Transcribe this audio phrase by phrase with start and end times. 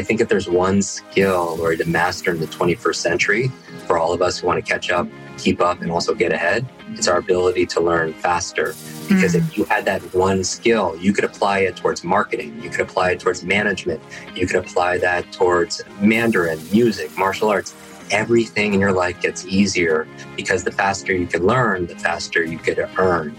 [0.00, 3.48] I think if there's one skill or to master in the 21st century
[3.86, 5.06] for all of us who want to catch up,
[5.36, 8.68] keep up, and also get ahead, it's our ability to learn faster.
[9.10, 9.40] Because mm.
[9.40, 13.10] if you had that one skill, you could apply it towards marketing, you could apply
[13.10, 14.00] it towards management,
[14.34, 17.74] you could apply that towards Mandarin, music, martial arts.
[18.10, 22.56] Everything in your life gets easier because the faster you can learn, the faster you
[22.56, 23.38] could earn.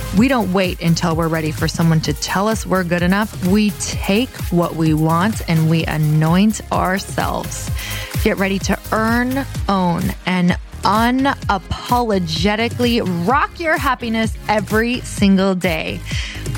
[0.17, 3.47] We don't wait until we're ready for someone to tell us we're good enough.
[3.47, 7.71] We take what we want and we anoint ourselves.
[8.21, 16.01] Get ready to earn, own, and unapologetically rock your happiness every single day.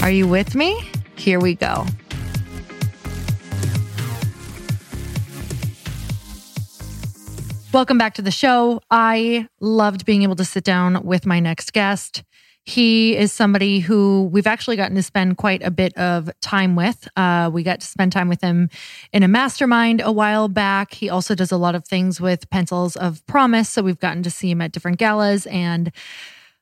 [0.01, 0.89] Are you with me?
[1.15, 1.85] Here we go.
[7.71, 8.81] Welcome back to the show.
[8.89, 12.23] I loved being able to sit down with my next guest.
[12.65, 17.07] He is somebody who we've actually gotten to spend quite a bit of time with.
[17.17, 18.69] Uh, we got to spend time with him
[19.11, 20.93] in a mastermind a while back.
[20.93, 23.69] He also does a lot of things with Pencils of Promise.
[23.69, 25.91] So we've gotten to see him at different galas and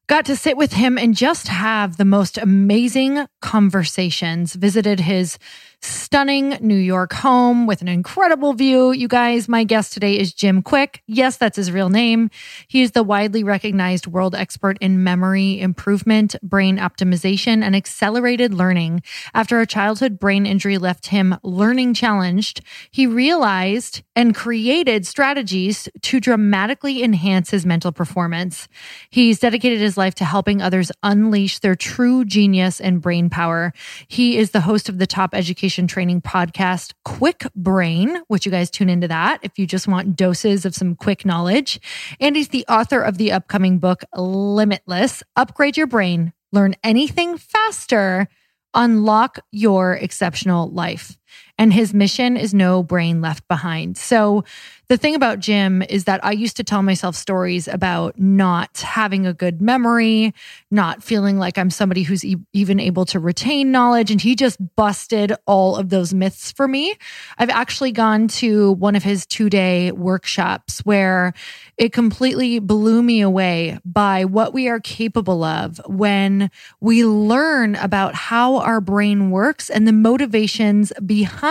[0.08, 4.56] got to sit with him and just have the most amazing conversations.
[4.56, 5.38] Visited his
[5.82, 8.92] stunning New York home with an incredible view.
[8.92, 11.02] You guys, my guest today is Jim Kwik.
[11.08, 12.30] Yes, that's his real name.
[12.68, 19.02] He is the widely recognized world expert in memory improvement, brain optimization, and accelerated learning.
[19.34, 22.62] After a childhood brain injury left him learning challenged,
[22.92, 28.68] he realized and created strategies to dramatically enhance his mental performance.
[29.10, 33.74] He's dedicated his life to helping others unleash their true genius and brain power.
[34.08, 38.70] He is the host of the top education training podcast, Kwik Brain, which you guys
[38.70, 41.80] tune into that if you just want doses of some quick knowledge.
[42.20, 45.24] And he's the author of the upcoming book, Limitless.
[45.36, 48.28] Upgrade Your Brain, Learn Anything Faster,
[48.74, 51.18] Unlock Your Exceptional Life
[51.62, 53.96] and his mission is no brain left behind.
[53.96, 54.44] So
[54.88, 59.28] the thing about Jim is that I used to tell myself stories about not having
[59.28, 60.34] a good memory,
[60.72, 64.10] not feeling like I'm somebody who's e- even able to retain knowledge.
[64.10, 66.96] And he just busted all of those myths for me.
[67.38, 71.32] I've actually gone to one of his two day workshops where
[71.78, 76.50] it completely blew me away by what we are capable of when
[76.80, 81.51] we learn about how our brain works and the motivations behind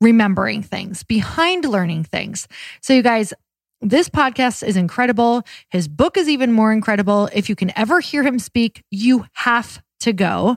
[0.00, 2.48] remembering things, behind learning things.
[2.80, 3.32] So, you guys,
[3.80, 5.42] this podcast is incredible.
[5.70, 7.28] His book is even more incredible.
[7.32, 10.56] If you can ever hear him speak, you have to go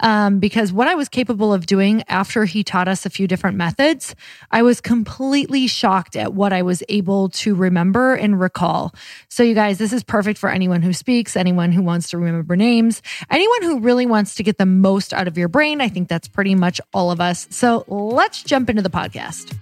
[0.00, 3.56] um, because what I was capable of doing after he taught us a few different
[3.56, 4.14] methods,
[4.50, 8.94] I was completely shocked at what I was able to remember and recall.
[9.28, 12.56] So, you guys, this is perfect for anyone who speaks, anyone who wants to remember
[12.56, 15.80] names, anyone who really wants to get the most out of your brain.
[15.80, 17.46] I think that's pretty much all of us.
[17.50, 19.56] So, let's jump into the podcast.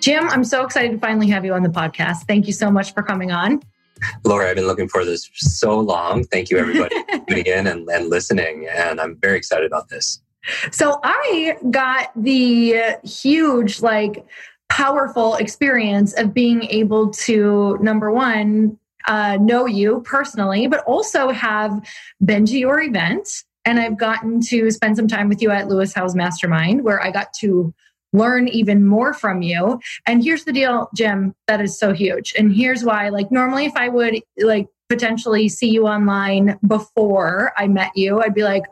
[0.00, 2.26] Jim, I'm so excited to finally have you on the podcast.
[2.26, 3.60] Thank you so much for coming on.
[4.24, 6.24] Laura, I've been looking for this so long.
[6.24, 8.68] Thank you, everybody, for tuning in and, and listening.
[8.70, 10.20] And I'm very excited about this.
[10.70, 14.24] So I got the huge, like,
[14.68, 21.80] powerful experience of being able to, number one, uh, know you personally, but also have
[22.24, 23.28] been to your event.
[23.64, 27.10] And I've gotten to spend some time with you at Lewis Howes Mastermind, where I
[27.10, 27.74] got to
[28.12, 29.80] learn even more from you.
[30.06, 32.34] And here's the deal, Jim, that is so huge.
[32.38, 37.68] And here's why like normally if I would like potentially see you online before I
[37.68, 38.64] met you, I'd be like,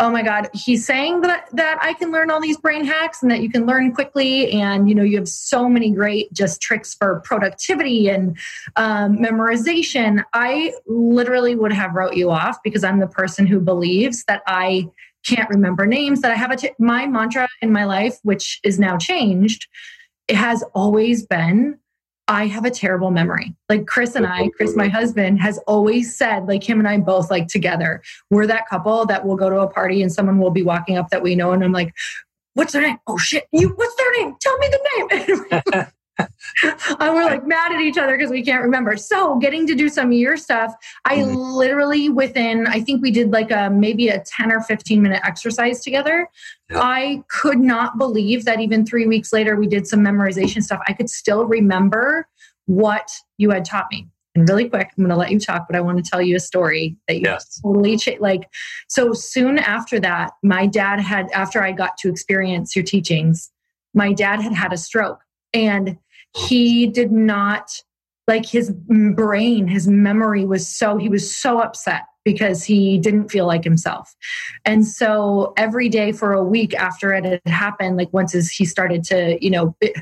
[0.00, 3.30] oh my god he's saying that that i can learn all these brain hacks and
[3.30, 6.94] that you can learn quickly and you know you have so many great just tricks
[6.94, 8.36] for productivity and
[8.76, 14.24] um, memorization i literally would have wrote you off because i'm the person who believes
[14.24, 14.88] that i
[15.26, 18.78] can't remember names that I have a t- my mantra in my life which is
[18.78, 19.66] now changed
[20.28, 21.78] it has always been
[22.30, 23.56] I have a terrible memory.
[23.68, 27.28] Like Chris and I, Chris, my husband, has always said, like him and I both
[27.28, 30.62] like together, we're that couple that will go to a party and someone will be
[30.62, 31.50] walking up that we know.
[31.50, 31.92] And I'm like,
[32.54, 32.98] what's their name?
[33.08, 34.36] Oh shit, you, what's their name?
[34.40, 35.86] Tell me the name.
[36.62, 38.96] and we're like mad at each other because we can't remember.
[38.96, 40.74] So getting to do some of your stuff,
[41.04, 41.34] I mm-hmm.
[41.34, 45.80] literally within I think we did like a maybe a 10 or 15 minute exercise
[45.80, 46.28] together.
[46.70, 46.80] Yeah.
[46.80, 50.80] I could not believe that even three weeks later we did some memorization stuff.
[50.86, 52.26] I could still remember
[52.66, 54.08] what you had taught me.
[54.34, 56.36] And really quick, I'm going to let you talk, but I want to tell you
[56.36, 57.60] a story that you yes.
[57.60, 58.48] totally cha- like.
[58.88, 63.50] So soon after that, my dad had, after I got to experience your teachings,
[63.92, 65.20] my dad had had a stroke.
[65.52, 65.98] And
[66.36, 67.70] he did not
[68.26, 73.46] like his brain his memory was so he was so upset because he didn't feel
[73.46, 74.14] like himself.
[74.66, 79.02] And so every day for a week after it had happened like once he started
[79.04, 79.96] to you know it,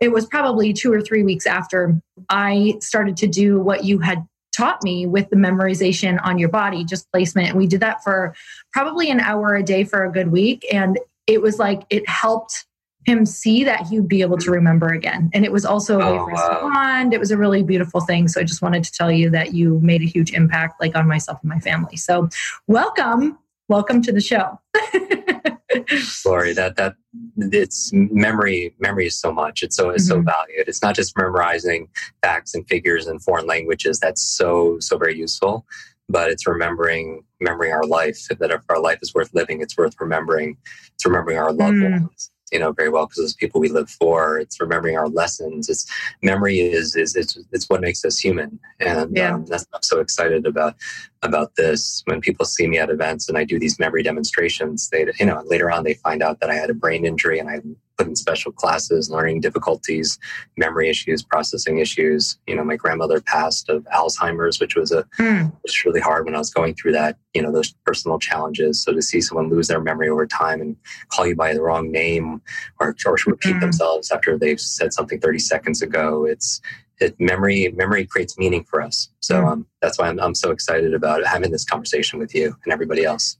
[0.00, 4.26] it was probably two or three weeks after i started to do what you had
[4.56, 7.48] taught me with the memorization on your body just placement.
[7.48, 8.34] And we did that for
[8.72, 10.66] probably an hour a day for a good week.
[10.72, 12.66] And it was like it helped
[13.06, 15.30] him see that he would be able to remember again.
[15.32, 17.14] And it was also a way oh, for us to bond.
[17.14, 18.28] It was a really beautiful thing.
[18.28, 21.08] So I just wanted to tell you that you made a huge impact like on
[21.08, 21.96] myself and my family.
[21.96, 22.28] So
[22.66, 23.38] welcome.
[23.68, 24.58] Welcome to the show.
[26.26, 26.96] Lori, that that
[27.36, 28.74] it's memory.
[28.80, 29.62] Memory is so much.
[29.62, 30.26] It's so it's mm-hmm.
[30.26, 30.68] so valued.
[30.68, 31.88] It's not just memorizing
[32.20, 34.00] facts and figures and foreign languages.
[34.00, 35.64] That's so so very useful.
[36.08, 38.26] But it's remembering remembering our life.
[38.40, 40.56] That if our life is worth living, it's worth remembering.
[40.94, 41.92] It's remembering our loved mm.
[41.92, 44.38] ones you know very well because those people we live for.
[44.38, 45.68] It's remembering our lessons.
[45.68, 45.90] It's
[46.22, 48.58] memory is is it's, it's what makes us human.
[48.80, 49.34] And yeah.
[49.34, 50.76] um, that's i'm so excited about
[51.22, 54.88] about this when people see me at events and I do these memory demonstrations.
[54.88, 57.50] They, you know, later on they find out that I had a brain injury and
[57.50, 57.60] I
[57.98, 60.18] put in special classes, learning difficulties,
[60.56, 62.38] memory issues, processing issues.
[62.46, 65.52] You know, my grandmother passed of Alzheimer's, which was a mm.
[65.62, 67.18] was really hard when I was going through that.
[67.34, 68.82] You know, those personal challenges.
[68.82, 70.76] So to see someone lose their memory over time and
[71.10, 72.40] call you by the wrong name
[72.80, 73.60] or, or repeat mm.
[73.60, 76.62] themselves after they've said something 30 seconds ago, it's
[77.00, 79.10] it, memory memory creates meaning for us.
[79.20, 82.72] So um, that's why I'm, I'm so excited about having this conversation with you and
[82.72, 83.38] everybody else.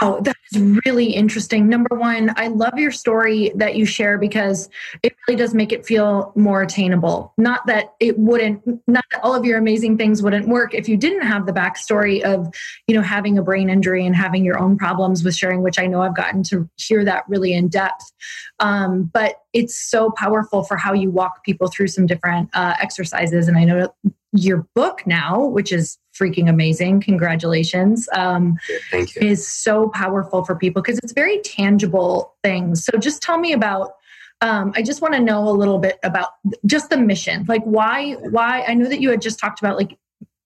[0.00, 1.68] Wow, that is really interesting.
[1.68, 4.68] Number one, I love your story that you share because
[5.02, 7.32] it really does make it feel more attainable.
[7.36, 10.96] Not that it wouldn't, not that all of your amazing things wouldn't work if you
[10.96, 12.52] didn't have the backstory of,
[12.86, 15.86] you know, having a brain injury and having your own problems with sharing, which I
[15.86, 18.12] know I've gotten to hear that really in depth.
[18.60, 23.48] Um, but it's so powerful for how you walk people through some different uh, exercises.
[23.48, 23.92] And I know
[24.32, 27.00] your book now, which is freaking amazing.
[27.00, 28.08] Congratulations.
[28.14, 28.56] Um,
[28.90, 29.22] Thank you.
[29.22, 32.84] Is so powerful for people because it's very tangible things.
[32.84, 33.92] So just tell me about.
[34.40, 36.30] Um, I just want to know a little bit about
[36.66, 37.44] just the mission.
[37.46, 38.14] Like why?
[38.14, 38.64] Why?
[38.66, 39.96] I know that you had just talked about like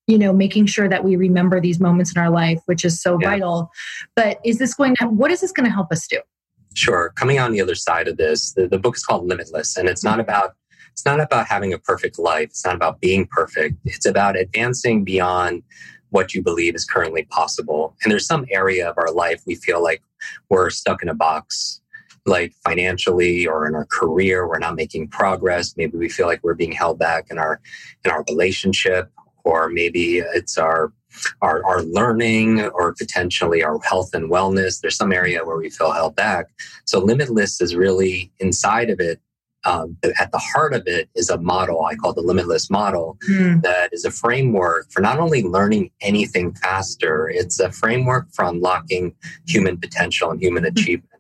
[0.06, 3.18] you know making sure that we remember these moments in our life, which is so
[3.18, 3.30] yeah.
[3.30, 3.70] vital.
[4.14, 5.06] But is this going to?
[5.06, 6.20] What is this going to help us do?
[6.74, 7.10] Sure.
[7.16, 10.04] Coming on the other side of this, the, the book is called Limitless, and it's
[10.04, 10.56] not about
[10.96, 12.48] it's not about having a perfect life.
[12.48, 13.76] It's not about being perfect.
[13.84, 15.62] It's about advancing beyond
[16.08, 17.94] what you believe is currently possible.
[18.02, 20.02] And there's some area of our life we feel like
[20.48, 21.82] we're stuck in a box,
[22.24, 25.76] like financially or in our career, we're not making progress.
[25.76, 27.60] Maybe we feel like we're being held back in our
[28.02, 29.12] in our relationship,
[29.44, 30.94] or maybe it's our
[31.42, 34.80] our, our learning or potentially our health and wellness.
[34.80, 36.46] There's some area where we feel held back.
[36.86, 39.20] So Limitless is really inside of it
[39.66, 43.61] um, at the heart of it is a model I call the limitless model mm.
[43.62, 49.14] that is a framework for not only learning anything faster, it's a framework for unlocking
[49.46, 50.68] human potential and human mm.
[50.68, 51.11] achievement.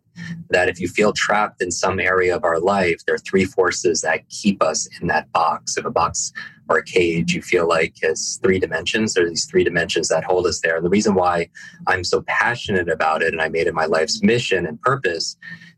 [0.48, 4.00] That if you feel trapped in some area of our life, there are three forces
[4.00, 5.76] that keep us in that box.
[5.76, 6.32] If a box
[6.70, 10.24] or a cage you feel like has three dimensions, there are these three dimensions that
[10.24, 10.76] hold us there.
[10.76, 11.50] And the reason why
[11.86, 15.36] I'm so passionate about it and I made it my life's mission and purpose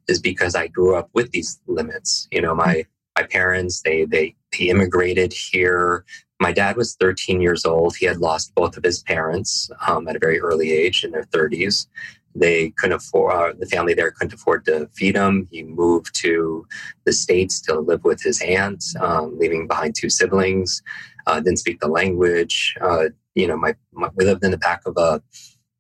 [0.09, 2.29] is because I grew up with these limits.
[2.33, 2.85] You know, my
[3.17, 6.05] my parents they they they immigrated here.
[6.41, 7.97] My dad was 13 years old.
[7.97, 11.25] He had lost both of his parents um, at a very early age in their
[11.25, 11.88] 30s.
[12.33, 15.49] They couldn't afford uh, the family there couldn't afford to feed him.
[15.50, 16.65] He moved to
[17.05, 20.81] the states to live with his aunt, um, leaving behind two siblings.
[21.27, 22.77] Uh, didn't speak the language.
[22.81, 25.21] Uh, you know, my, my, we lived in the back of a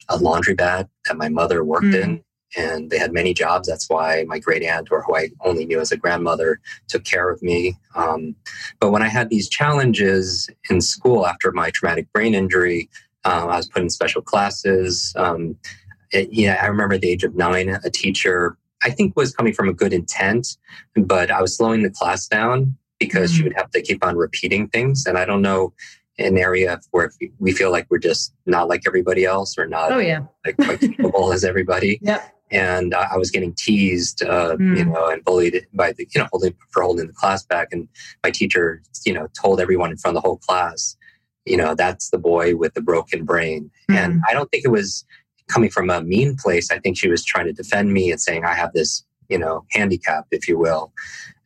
[0.08, 2.02] a laundry bag that my mother worked mm.
[2.02, 2.24] in
[2.56, 3.68] and they had many jobs.
[3.68, 7.30] That's why my great aunt, or who I only knew as a grandmother, took care
[7.30, 7.76] of me.
[7.94, 8.34] Um,
[8.80, 12.88] but when I had these challenges in school after my traumatic brain injury,
[13.24, 15.12] uh, I was put in special classes.
[15.16, 15.56] Um,
[16.12, 19.52] it, yeah, I remember at the age of nine, a teacher I think was coming
[19.52, 20.56] from a good intent,
[20.94, 23.38] but I was slowing the class down because mm-hmm.
[23.38, 25.72] she would have to keep on repeating things, and I don't know
[26.20, 29.98] an area where we feel like we're just not like everybody else or not oh,
[29.98, 30.20] yeah.
[30.44, 32.00] like quite capable as everybody.
[32.08, 34.78] Yep and I was getting teased, uh, mm.
[34.78, 37.68] you know, and bullied by the, you know, holding for holding the class back.
[37.72, 37.88] And
[38.24, 40.96] my teacher, you know, told everyone in front of the whole class,
[41.44, 43.70] you know, that's the boy with the broken brain.
[43.90, 43.96] Mm.
[43.96, 45.04] And I don't think it was
[45.48, 46.70] coming from a mean place.
[46.70, 49.64] I think she was trying to defend me and saying I have this, you know,
[49.70, 50.92] handicap, if you will.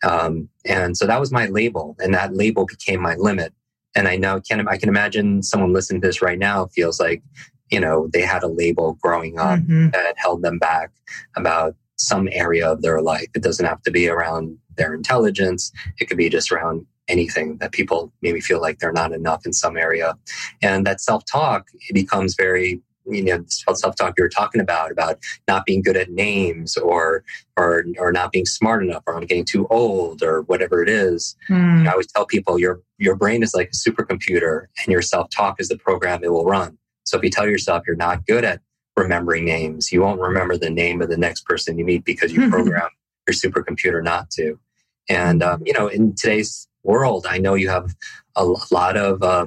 [0.05, 3.53] Um, and so that was my label, and that label became my limit.
[3.95, 7.23] And I know can I can imagine someone listening to this right now feels like
[7.73, 9.89] you know, they had a label growing up mm-hmm.
[9.91, 10.91] that held them back
[11.37, 13.29] about some area of their life.
[13.35, 15.73] It doesn't have to be around their intelligence.
[15.99, 19.53] It could be just around anything that people maybe feel like they're not enough in
[19.53, 20.15] some area.
[20.61, 25.67] And that self-talk, it becomes very you know self-talk you were talking about about not
[25.67, 27.25] being good at names or
[27.57, 31.35] or or not being smart enough or i'm getting too old or whatever it is
[31.51, 31.85] mm.
[31.89, 35.67] i always tell people your your brain is like a supercomputer and your self-talk is
[35.67, 36.79] the program it will run
[37.13, 38.63] so if you tell yourself you're not good at
[38.97, 42.49] remembering names, you won't remember the name of the next person you meet because you
[42.51, 42.89] program
[43.29, 44.59] your supercomputer not to.
[45.11, 47.95] And um, you know, in today's world, I know you have
[48.35, 49.47] a lot of uh,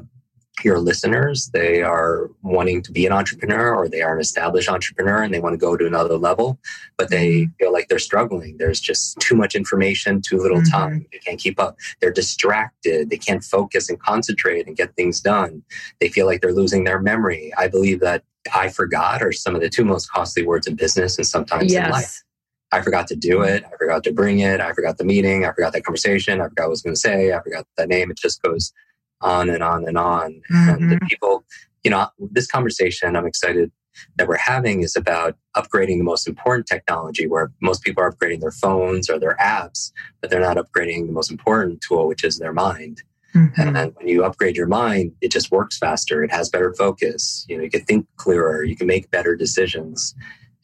[0.64, 1.50] your listeners.
[1.54, 5.40] They are wanting to be an entrepreneur or they are an established entrepreneur and they
[5.40, 6.60] want to go to another level,
[6.98, 7.52] but they mm-hmm.
[7.60, 8.58] feel like they're struggling.
[8.58, 10.72] There's just too much information, too little mm-hmm.
[10.72, 11.06] time.
[11.12, 11.78] They can't keep up.
[12.00, 13.10] They're distracted.
[13.10, 15.64] They can't focus and concentrate and get things done.
[16.00, 17.52] They feel like they're losing their memory.
[17.58, 21.18] I believe that I forgot are some of the two most costly words in business
[21.18, 21.86] and sometimes yes.
[21.86, 22.24] in life.
[22.72, 23.64] I forgot to do it.
[23.66, 24.60] I forgot to bring it.
[24.60, 25.46] I forgot the meeting.
[25.46, 26.42] I forgot that conversation.
[26.42, 27.34] I forgot what I was going to say.
[27.34, 28.12] I forgot that name.
[28.12, 28.74] It just goes
[29.22, 30.42] on and on and on.
[30.52, 30.92] Mm-hmm.
[30.92, 31.46] And people,
[31.84, 33.72] you know, this conversation I'm excited
[34.18, 38.42] that we're having is about upgrading the most important technology where most people are upgrading
[38.42, 39.92] their phones or their apps,
[40.22, 43.02] but they're not upgrading the most important tool, which is their mind.
[43.34, 43.62] Mm-hmm.
[43.62, 46.24] And then when you upgrade your mind, it just works faster.
[46.24, 47.46] It has better focus.
[47.50, 48.64] You know, you can think clearer.
[48.64, 50.16] You can make better decisions.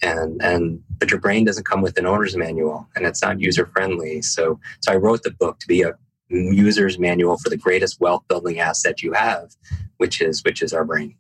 [0.02, 3.68] And and but your brain doesn't come with an owner's manual, and it's not user
[3.68, 4.22] friendly.
[4.24, 5.94] So so I wrote the book to be a
[6.32, 9.56] user's manual for the greatest wealth building asset you have,
[9.98, 11.16] which is which is our brain.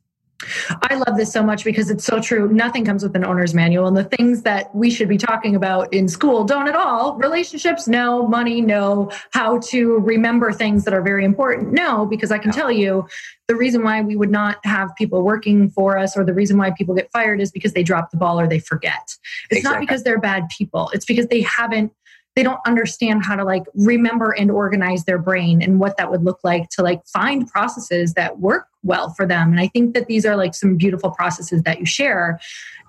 [0.90, 2.48] I love this so much because it's so true.
[2.50, 3.88] Nothing comes with an owner's manual.
[3.88, 7.16] And the things that we should be talking about in school don't at all.
[7.18, 8.28] Relationships, no.
[8.28, 9.12] Money, no.
[9.32, 12.06] How to remember things that are very important, no.
[12.06, 13.08] Because I can tell you
[13.48, 16.72] the reason why we would not have people working for us or the reason why
[16.72, 19.16] people get fired is because they drop the ball or they forget.
[19.50, 19.72] It's exactly.
[19.72, 21.92] not because they're bad people, it's because they haven't
[22.36, 26.24] they don't understand how to like remember and organize their brain and what that would
[26.24, 29.52] look like to like find processes that work well for them.
[29.52, 32.40] And i think that these are like some beautiful processes that you share.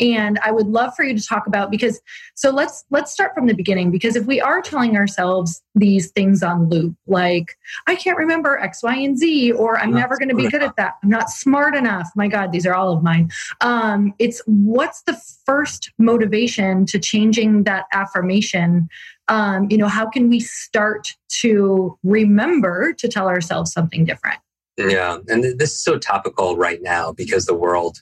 [0.01, 2.01] And i would love for you to talk about because
[2.35, 6.43] so let's let's start from the beginning because if we are telling ourselves these things
[6.43, 7.57] on loop like
[7.87, 10.77] i can't remember x y and z or i'm never going to be good at
[10.77, 10.95] that.
[11.03, 12.09] I'm not smart enough.
[12.17, 13.31] My god these are all of mine.
[13.61, 18.89] Um, it's what's the first motivation to changing that affirmation
[19.29, 21.09] um, you know how can we start
[21.41, 24.39] to remember to tell ourselves something different?
[24.77, 28.01] Yeah and this is so topical right now because the world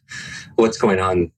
[0.55, 1.33] what's going on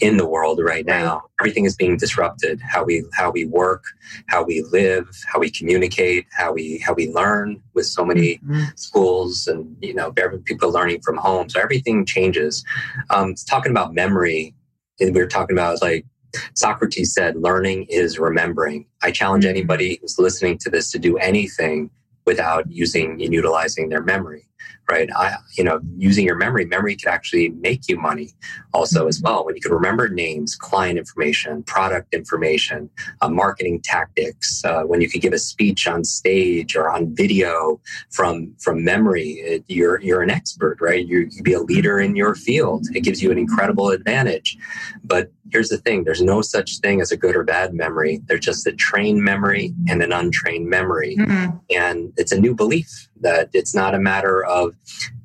[0.00, 2.60] in the world right now everything is being disrupted.
[2.60, 3.84] How we how we work
[4.28, 8.64] how we live how we communicate how we how we learn with so many mm-hmm.
[8.76, 10.12] schools and you know
[10.44, 11.48] people learning from home.
[11.48, 12.64] So everything changes.
[13.10, 14.54] Um talking about memory
[15.00, 16.06] and we were talking about like
[16.54, 18.86] Socrates said, learning is remembering.
[19.02, 19.56] I challenge mm-hmm.
[19.56, 21.90] anybody who's listening to this to do anything
[22.26, 24.48] without using and utilizing their memory
[24.90, 25.10] right?
[25.14, 28.30] I, you know, using your memory, memory could actually make you money
[28.72, 29.08] also mm-hmm.
[29.08, 29.44] as well.
[29.44, 32.88] When you can remember names, client information, product information,
[33.20, 37.80] uh, marketing tactics, uh, when you can give a speech on stage or on video
[38.10, 41.06] from from memory, it, you're you're an expert, right?
[41.06, 42.86] You you be a leader in your field.
[42.94, 44.56] It gives you an incredible advantage.
[45.04, 48.20] But here's the thing: there's no such thing as a good or bad memory.
[48.26, 51.56] There's just a trained memory and an untrained memory, mm-hmm.
[51.70, 54.74] and it's a new belief that it's not a matter of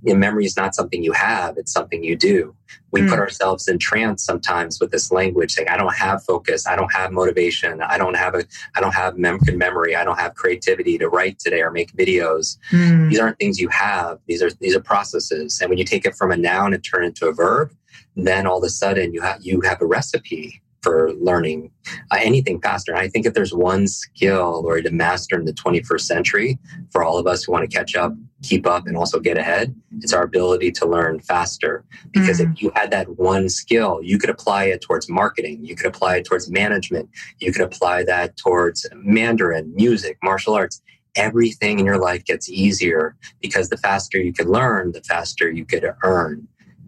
[0.03, 2.55] you know, memory is not something you have, it's something you do.
[2.91, 3.09] We mm.
[3.09, 6.93] put ourselves in trance sometimes with this language saying, I don't have focus, I don't
[6.93, 8.43] have motivation, I don't have a
[8.75, 12.57] I don't have mem- memory, I don't have creativity to write today or make videos.
[12.71, 13.09] Mm.
[13.09, 14.19] These aren't things you have.
[14.27, 15.59] These are these are processes.
[15.61, 17.71] And when you take it from a noun and turn it into a verb,
[18.15, 21.71] then all of a sudden you have you have a recipe for learning
[22.11, 22.91] uh, anything faster.
[22.91, 26.59] And I think if there's one skill or to master in the 21st century
[26.91, 29.73] for all of us who want to catch up, keep up, and also get ahead,
[29.99, 31.85] it's our ability to learn faster.
[32.11, 32.51] Because mm-hmm.
[32.51, 36.17] if you had that one skill, you could apply it towards marketing, you could apply
[36.17, 37.09] it towards management,
[37.39, 40.81] you could apply that towards Mandarin, music, martial arts.
[41.15, 45.63] Everything in your life gets easier because the faster you can learn, the faster you
[45.63, 46.47] could earn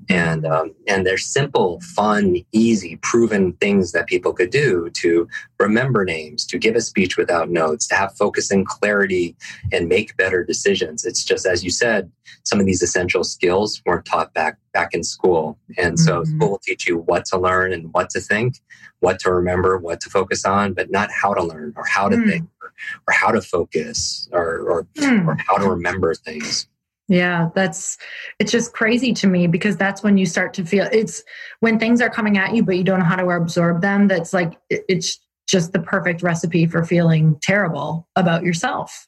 [0.10, 5.28] and um, and they're simple, fun, easy, proven things that people could do to
[5.60, 9.36] remember names, to give a speech without notes, to have focus and clarity,
[9.72, 11.06] and make better decisions.
[11.06, 12.12] It's just as you said,
[12.44, 16.36] some of these essential skills weren't taught back back in school, and so mm-hmm.
[16.36, 18.60] school will teach you what to learn and what to think,
[19.00, 22.18] what to remember, what to focus on, but not how to learn or how to
[22.18, 22.30] mm.
[22.30, 22.74] think or,
[23.08, 25.28] or, how to focus or or, mm.
[25.28, 26.68] or how to remember things.
[27.08, 27.98] Yeah, that's
[28.40, 31.24] it's just crazy to me because that's when you start to feel it's
[31.60, 34.08] when things are coming at you, but you don't know how to absorb them.
[34.08, 39.08] That's like it's just the perfect recipe for feeling terrible about yourself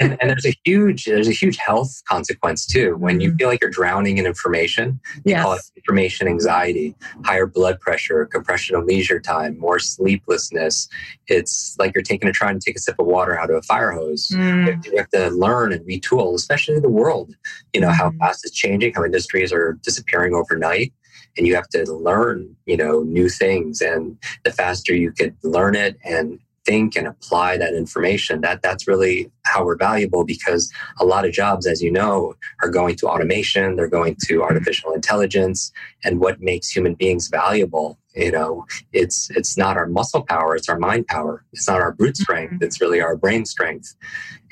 [0.00, 3.38] and, and, there's a huge there's a huge health consequence too when you mm-hmm.
[3.38, 5.42] feel like you're drowning in information you yes.
[5.42, 10.88] call it information anxiety higher blood pressure compression of leisure time more sleeplessness
[11.28, 13.62] it's like you're taking a trying to take a sip of water out of a
[13.62, 14.84] fire hose mm.
[14.86, 17.34] you have to learn and retool especially the world
[17.72, 18.18] you know how mm.
[18.18, 20.92] fast it's changing how industries are disappearing overnight
[21.36, 25.74] and you have to learn you know new things and the faster you could learn
[25.74, 31.04] it and think and apply that information that that's really how we're valuable because a
[31.04, 35.72] lot of jobs as you know are going to automation they're going to artificial intelligence
[36.04, 40.68] and what makes human beings valuable you know it's it's not our muscle power it's
[40.68, 42.64] our mind power it's not our brute strength mm-hmm.
[42.64, 43.94] it's really our brain strength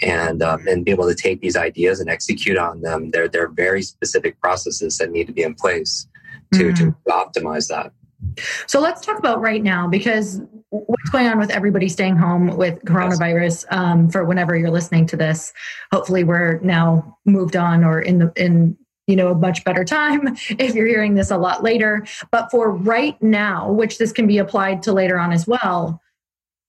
[0.02, 3.44] and um, and be able to take these ideas and execute on them there there
[3.44, 6.06] are very specific processes that need to be in place
[6.52, 6.76] to mm.
[6.76, 7.92] to optimize that
[8.66, 10.40] so let's talk about right now because
[10.86, 15.16] what's going on with everybody staying home with coronavirus um, for whenever you're listening to
[15.16, 15.52] this.
[15.92, 20.34] Hopefully, we're now moved on or in the in you know, a much better time
[20.58, 22.06] if you're hearing this a lot later.
[22.30, 26.00] But for right now, which this can be applied to later on as well,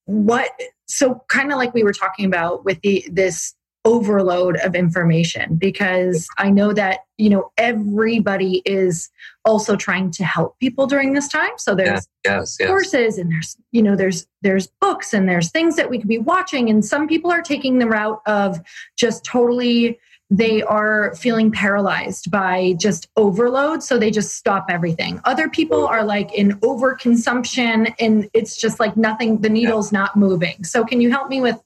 [0.06, 0.52] what
[0.88, 6.28] so kind of like we were talking about with the this overload of information because
[6.38, 9.10] I know that, you know, everybody is
[9.46, 11.52] also trying to help people during this time.
[11.58, 15.76] So there's yes, yes, courses and there's, you know, there's there's books and there's things
[15.76, 16.70] that we could be watching.
[16.70, 18.60] And some people are taking the route of
[18.98, 20.00] just totally
[20.32, 23.84] they are feeling paralyzed by just overload.
[23.84, 25.22] So they just stop everything.
[25.24, 30.64] Other people are like in overconsumption and it's just like nothing the needle's not moving.
[30.64, 31.62] So can you help me with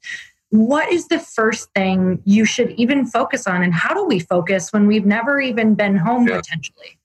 [0.50, 4.74] what is the first thing you should even focus on and how do we focus
[4.74, 6.38] when we've never even been home yeah.
[6.38, 6.98] potentially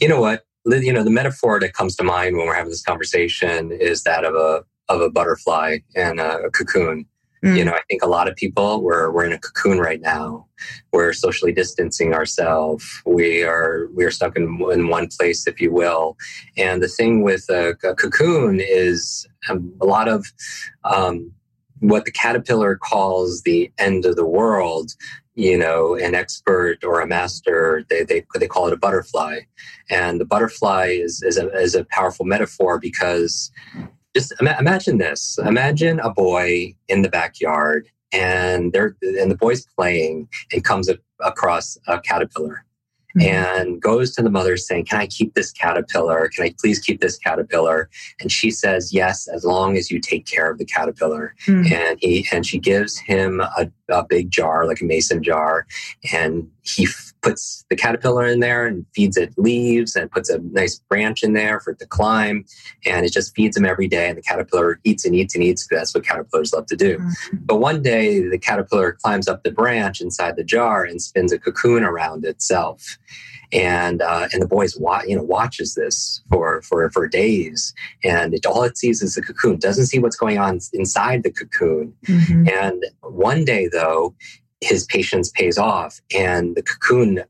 [0.00, 2.82] you know what you know the metaphor that comes to mind when we're having this
[2.82, 7.06] conversation is that of a of a butterfly and a cocoon
[7.46, 7.56] Mm.
[7.56, 10.46] You know, I think a lot of people we're we're in a cocoon right now.
[10.92, 12.84] We're socially distancing ourselves.
[13.04, 16.16] We are we are stuck in, in one place, if you will.
[16.56, 20.26] And the thing with a, a cocoon is um, a lot of
[20.84, 21.30] um,
[21.80, 24.92] what the caterpillar calls the end of the world
[25.34, 29.40] you know an expert or a master they, they, they call it a butterfly
[29.90, 33.50] and the butterfly is, is, a, is a powerful metaphor because
[34.14, 40.28] just imagine this imagine a boy in the backyard and they're and the boy's playing
[40.52, 40.88] and comes
[41.20, 42.64] across a caterpillar.
[43.20, 46.28] And goes to the mother saying, Can I keep this caterpillar?
[46.34, 47.88] Can I please keep this caterpillar?
[48.20, 51.34] And she says, Yes, as long as you take care of the caterpillar.
[51.46, 51.72] Mm-hmm.
[51.72, 55.66] And he and she gives him a, a, big jar, like a mason jar,
[56.12, 60.38] and he f- puts the caterpillar in there and feeds it leaves and puts a
[60.38, 62.44] nice branch in there for it to climb.
[62.84, 64.08] And it just feeds him every day.
[64.08, 65.66] And the caterpillar eats and eats and eats.
[65.70, 66.98] That's what caterpillars love to do.
[66.98, 67.36] Mm-hmm.
[67.40, 71.38] But one day the caterpillar climbs up the branch inside the jar and spins a
[71.38, 72.98] cocoon around itself
[73.52, 78.34] and uh, and the boys wa- you know watches this for for for days, and
[78.34, 79.56] it, all it sees is the cocoon.
[79.58, 81.94] Doesn't see what's going on inside the cocoon.
[82.06, 82.48] Mm-hmm.
[82.48, 84.14] And one day, though,
[84.60, 87.24] his patience pays off, and the cocoon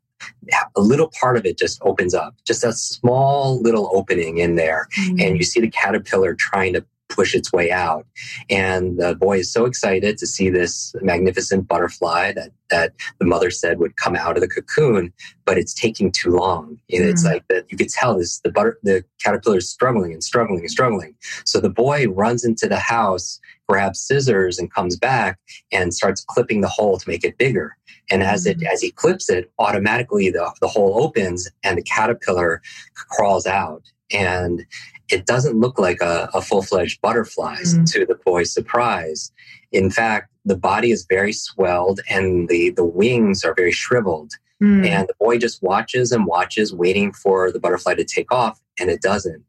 [0.76, 4.88] a little part of it just opens up, just a small little opening in there.
[4.98, 5.20] Mm-hmm.
[5.20, 8.06] And you see the caterpillar trying to push its way out.
[8.50, 13.50] And the boy is so excited to see this magnificent butterfly that, that the mother
[13.50, 15.12] said would come out of the cocoon,
[15.44, 16.78] but it's taking too long.
[16.90, 17.10] And mm.
[17.10, 20.60] it's like that you could tell this the butter the caterpillar is struggling and struggling
[20.60, 21.14] and struggling.
[21.44, 25.38] So the boy runs into the house, grabs scissors and comes back
[25.72, 27.76] and starts clipping the hole to make it bigger.
[28.10, 28.66] And as it mm.
[28.66, 32.62] as he clips it, automatically the, the hole opens and the caterpillar
[32.94, 33.82] crawls out.
[34.12, 34.64] And
[35.10, 37.90] it doesn't look like a, a full fledged butterfly mm.
[37.92, 39.32] to the boy's surprise.
[39.72, 44.32] In fact, the body is very swelled and the, the wings are very shriveled.
[44.62, 44.86] Mm.
[44.86, 48.88] And the boy just watches and watches, waiting for the butterfly to take off, and
[48.88, 49.44] it doesn't.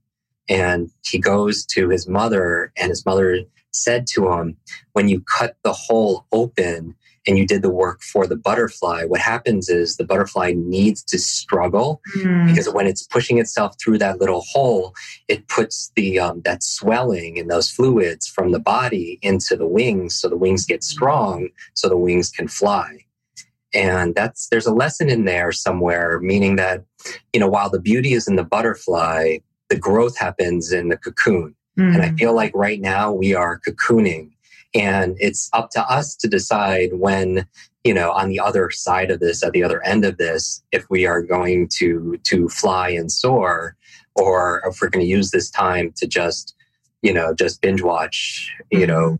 [0.50, 3.40] And he goes to his mother, and his mother
[3.72, 4.58] said to him,
[4.94, 6.96] When you cut the hole open,
[7.28, 11.20] and you did the work for the butterfly, what happens is the butterfly needs to
[11.20, 12.48] struggle mm.
[12.48, 14.96] because when it's pushing itself through that little hole,
[15.28, 20.16] it puts the um, that swelling and those fluids from the body into the wings,
[20.16, 23.00] so the wings get strong, so the wings can fly.
[23.74, 26.86] And that's there's a lesson in there somewhere, meaning that
[27.34, 31.56] you know while the beauty is in the butterfly, the growth happens in the cocoon.
[31.78, 31.94] Mm.
[31.94, 32.18] And I mm.
[32.18, 34.32] feel like right now we are cocooning
[34.74, 37.48] and it's up to us to decide when,
[37.84, 40.86] you know, on the other side of this, at the other end of this, if
[40.90, 43.76] we are going to to fly and soar,
[44.16, 46.56] or if we're going to use this time to just,
[47.02, 48.88] you know, just binge watch, you mm-hmm.
[48.88, 49.20] know,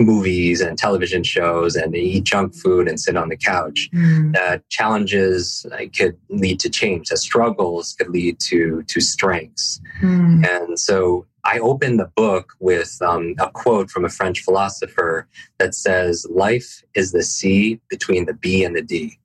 [0.00, 3.88] movies and television shows and eat junk food and sit on the couch.
[3.94, 4.36] Mm.
[4.36, 5.64] Uh, challenges
[5.96, 7.08] could lead to change.
[7.08, 9.80] That struggles could lead to to strengths.
[10.02, 10.46] Mm.
[10.46, 15.28] And so I open the book with um, a quote from a French philosopher
[15.58, 19.18] that says, Life is the C between the B and the D.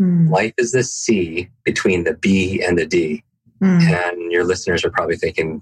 [0.00, 0.30] Mm.
[0.30, 3.22] Life is the C between the B and the D.
[3.62, 3.82] Mm.
[3.82, 5.60] And your listeners are probably thinking,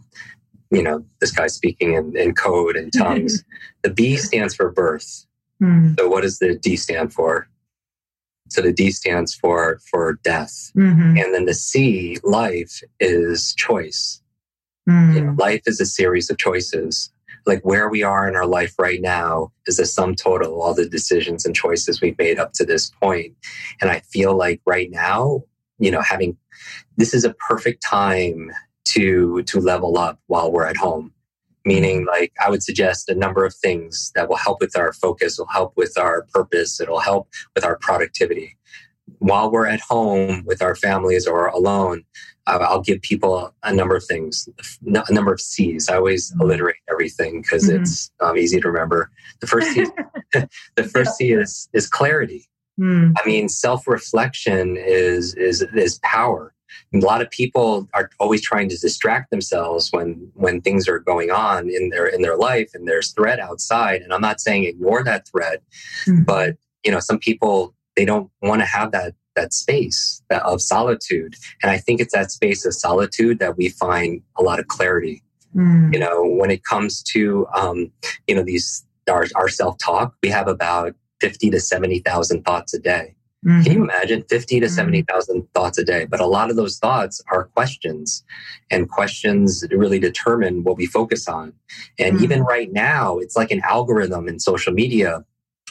[0.70, 3.42] you know, this guy's speaking in, in code and tongues.
[3.82, 5.26] the B stands for birth.
[5.60, 5.98] Mm.
[5.98, 7.48] So what does the D stand for?
[8.50, 10.70] So the D stands for for death.
[10.76, 11.18] Mm-hmm.
[11.18, 14.22] And then the C, life, is choice.
[14.88, 15.14] Mm.
[15.14, 17.12] You know, life is a series of choices.
[17.46, 20.74] Like where we are in our life right now is the sum total of all
[20.74, 23.34] the decisions and choices we've made up to this point.
[23.80, 25.42] And I feel like right now,
[25.78, 26.36] you know, having
[26.96, 28.50] this is a perfect time
[28.86, 31.12] to to level up while we're at home.
[31.64, 35.38] Meaning, like I would suggest a number of things that will help with our focus,
[35.38, 38.56] will help with our purpose, it'll help with our productivity.
[39.18, 42.04] while we're at home with our families or alone,
[42.48, 44.48] I'll give people a number of things,
[44.86, 45.88] a number of C's.
[45.88, 46.42] I always mm-hmm.
[46.42, 47.82] alliterate everything because mm-hmm.
[47.82, 49.10] it's um, easy to remember.
[49.40, 49.90] The first C, is,
[50.76, 52.48] the first C is is clarity.
[52.80, 53.14] Mm.
[53.16, 56.54] I mean, self reflection is is is power.
[56.94, 61.30] a lot of people are always trying to distract themselves when when things are going
[61.30, 64.02] on in their in their life and there's threat outside.
[64.02, 65.62] And I'm not saying ignore that threat,
[66.06, 66.24] mm.
[66.24, 71.36] but you know, some people they don't want to have that that space of solitude.
[71.62, 75.22] And I think it's that space of solitude that we find a lot of clarity.
[75.54, 75.92] Mm.
[75.94, 77.90] You know, when it comes to um,
[78.26, 82.74] you know these our, our self talk, we have about fifty to seventy thousand thoughts
[82.74, 83.14] a day.
[83.46, 83.62] Mm-hmm.
[83.62, 84.74] Can you imagine 50 to mm-hmm.
[84.74, 86.06] 70,000 thoughts a day?
[86.06, 88.24] But a lot of those thoughts are questions,
[88.68, 91.52] and questions really determine what we focus on.
[92.00, 92.24] And mm-hmm.
[92.24, 95.24] even right now, it's like an algorithm in social media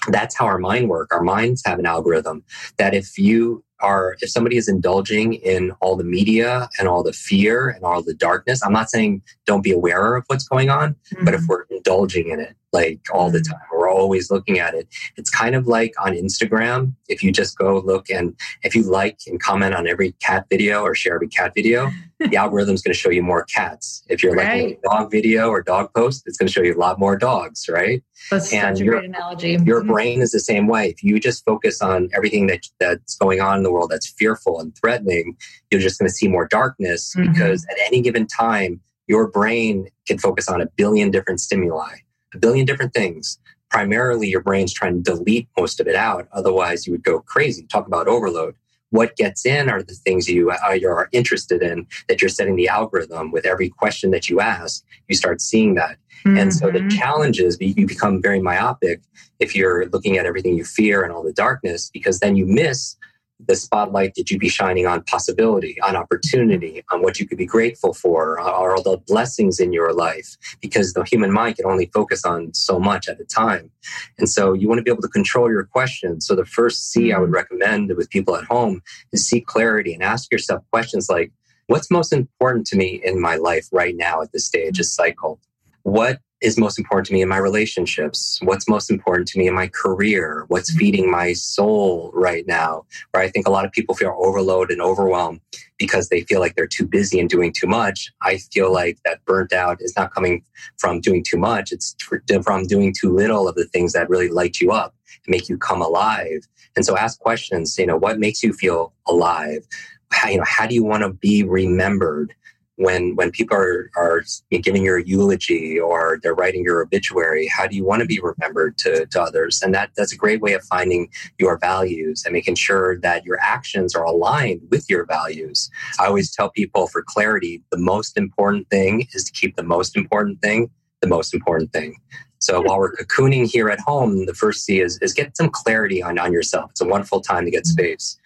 [0.07, 2.43] that's how our mind work our minds have an algorithm
[2.77, 7.13] that if you are if somebody is indulging in all the media and all the
[7.13, 10.93] fear and all the darkness i'm not saying don't be aware of what's going on
[11.13, 11.25] mm-hmm.
[11.25, 11.49] but if mm-hmm.
[11.49, 13.51] we're indulging in it like all the mm-hmm.
[13.51, 17.57] time we're always looking at it it's kind of like on instagram if you just
[17.57, 21.27] go look and if you like and comment on every cat video or share every
[21.27, 24.63] cat video the algorithm's going to show you more cats if you're right.
[24.63, 27.17] liking a dog video or dog post it's going to show you a lot more
[27.17, 29.91] dogs right that's and such a your, great analogy your mm-hmm.
[29.91, 33.57] brain is the same way if you just focus on everything that that's going on
[33.57, 35.35] in the world that's fearful and threatening
[35.71, 37.31] you're just going to see more darkness mm-hmm.
[37.31, 41.95] because at any given time your brain can focus on a billion different stimuli
[42.33, 43.39] a billion different things.
[43.69, 46.27] Primarily, your brain's trying to delete most of it out.
[46.31, 47.65] Otherwise, you would go crazy.
[47.67, 48.55] Talk about overload.
[48.91, 52.69] What gets in are the things you, uh, are interested in that you're setting the
[52.69, 54.83] algorithm with every question that you ask.
[55.09, 55.97] You start seeing that.
[56.25, 56.37] Mm-hmm.
[56.37, 56.97] And so the mm-hmm.
[56.97, 59.01] challenge is you become very myopic
[59.39, 62.95] if you're looking at everything you fear and all the darkness, because then you miss
[63.39, 67.45] the spotlight that you be shining on possibility, on opportunity, on what you could be
[67.45, 71.85] grateful for, are all the blessings in your life, because the human mind can only
[71.93, 73.69] focus on so much at a time.
[74.17, 76.25] And so you want to be able to control your questions.
[76.25, 77.35] So the first C I would mm-hmm.
[77.35, 81.31] recommend with people at home is seek clarity and ask yourself questions like,
[81.67, 85.39] what's most important to me in my life right now at this stage of cycle?
[85.83, 88.39] What is most important to me in my relationships?
[88.43, 90.45] What's most important to me in my career?
[90.47, 90.79] What's mm-hmm.
[90.79, 92.85] feeding my soul right now?
[93.11, 95.41] Where I think a lot of people feel overloaded and overwhelmed
[95.77, 98.11] because they feel like they're too busy and doing too much.
[98.21, 100.43] I feel like that burnt out is not coming
[100.77, 101.71] from doing too much.
[101.71, 101.95] It's
[102.43, 104.95] from doing too little of the things that really light you up
[105.25, 106.47] and make you come alive.
[106.75, 109.67] And so ask questions, you know, what makes you feel alive?
[110.11, 112.33] How, you know, how do you want to be remembered?
[112.77, 114.23] When when people are, are
[114.61, 118.77] giving your eulogy or they're writing your obituary how do you want to be remembered
[118.77, 119.61] to, to others?
[119.61, 123.39] And that that's a great way of finding your values and making sure that your
[123.41, 125.69] actions are aligned with your values.
[125.99, 129.97] I always tell people for clarity the most important thing is to keep the most
[129.97, 130.69] important thing
[131.01, 131.95] the most important thing.
[132.39, 136.03] So while we're cocooning here at home the first c is, is get some clarity
[136.03, 136.69] on, on yourself.
[136.71, 137.81] It's a wonderful time to get mm-hmm.
[137.81, 138.17] space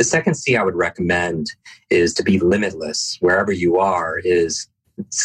[0.00, 1.52] the second C I would recommend
[1.90, 3.18] is to be limitless.
[3.20, 4.66] Wherever you are is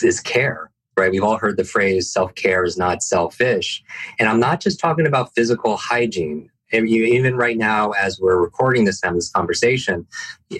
[0.03, 1.11] is care right?
[1.11, 3.83] We've all heard the phrase self-care is not selfish.
[4.17, 6.49] And i'm not just talking about physical hygiene.
[6.73, 10.05] Even right now as we're recording this this conversation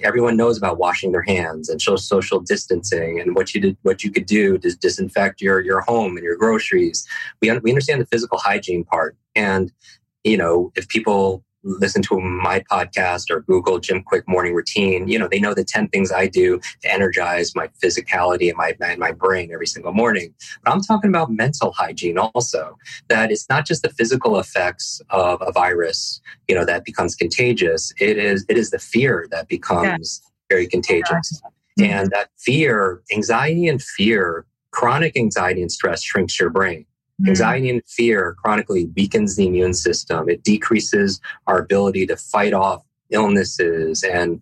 [0.02, 4.12] everyone knows about washing their hands and social distancing and what you did what you
[4.12, 7.06] could do to disinfect your your home and your groceries.
[7.42, 9.18] We, we understand the physical hygiene part.
[9.36, 9.74] And
[10.24, 15.20] you know if people listen to my podcast or Google Jim Kwik morning routine, you
[15.20, 19.00] know, they know the 10 things I do to energize my physicality and my, and
[19.00, 20.34] my brain every single morning.
[20.64, 22.78] But I'm talking about mental hygiene also,
[23.10, 27.92] that it's not just the physical effects of a virus, you know, that becomes contagious.
[28.00, 30.56] It is, it is the fear that becomes yeah.
[30.56, 31.42] very contagious.
[31.44, 31.50] Yeah.
[31.78, 31.94] Mm-hmm.
[31.94, 36.86] And that fear, anxiety and fear, chronic anxiety and stress shrinks your brain.
[37.26, 40.28] Anxiety and fear chronically weakens the immune system.
[40.28, 44.42] It decreases our ability to fight off illnesses and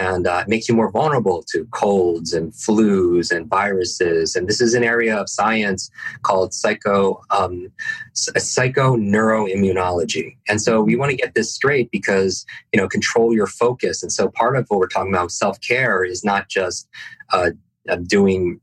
[0.00, 4.34] and uh, makes you more vulnerable to colds and flus and viruses.
[4.36, 5.90] And this is an area of science
[6.22, 7.72] called psycho um,
[8.14, 10.36] psychoneuroimmunology.
[10.48, 14.02] And so we want to get this straight because you know control your focus.
[14.02, 16.88] And so part of what we're talking about self care is not just
[17.32, 17.50] uh,
[18.06, 18.60] doing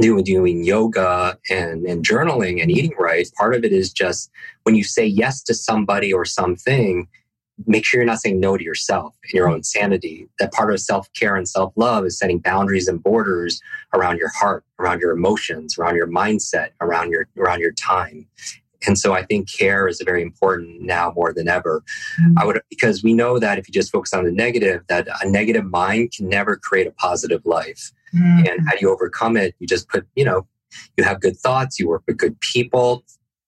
[0.00, 4.30] doing doing yoga and, and journaling and eating right, part of it is just
[4.62, 7.08] when you say yes to somebody or something,
[7.66, 10.28] make sure you're not saying no to yourself and your own sanity.
[10.38, 13.60] That part of self care and self love is setting boundaries and borders
[13.94, 18.26] around your heart, around your emotions, around your mindset, around your around your time.
[18.86, 21.82] And so I think care is very important now more than ever.
[22.20, 22.38] Mm-hmm.
[22.38, 25.28] I would because we know that if you just focus on the negative, that a
[25.28, 27.92] negative mind can never create a positive life.
[28.14, 28.46] Mm-hmm.
[28.46, 29.54] And how do you overcome it?
[29.58, 30.46] You just put, you know,
[30.96, 33.04] you have good thoughts, you work with good people,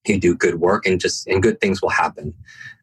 [0.06, 2.34] you do good work, and just and good things will happen.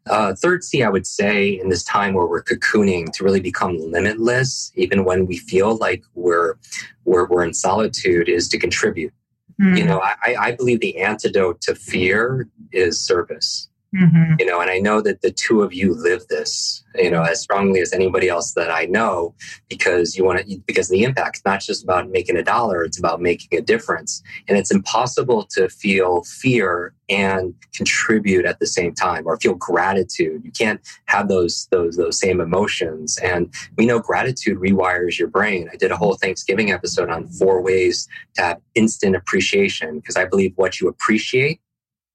[0.09, 3.77] Uh, third C, I would say, in this time where we're cocooning to really become
[3.77, 6.55] limitless, even when we feel like we're
[7.03, 9.13] we're, we're in solitude, is to contribute.
[9.61, 9.77] Mm-hmm.
[9.77, 13.69] You know, I, I believe the antidote to fear is service.
[13.95, 14.33] Mm-hmm.
[14.39, 17.41] You know, and I know that the two of you live this, you know, as
[17.41, 19.33] strongly as anybody else that I know,
[19.69, 23.21] because you want to, because the impact, not just about making a dollar, it's about
[23.21, 24.21] making a difference.
[24.47, 30.43] And it's impossible to feel fear and contribute at the same time or feel gratitude.
[30.43, 33.17] You can't have those, those, those same emotions.
[33.19, 35.69] And we know gratitude rewires your brain.
[35.71, 40.25] I did a whole Thanksgiving episode on four ways to have instant appreciation because I
[40.25, 41.61] believe what you appreciate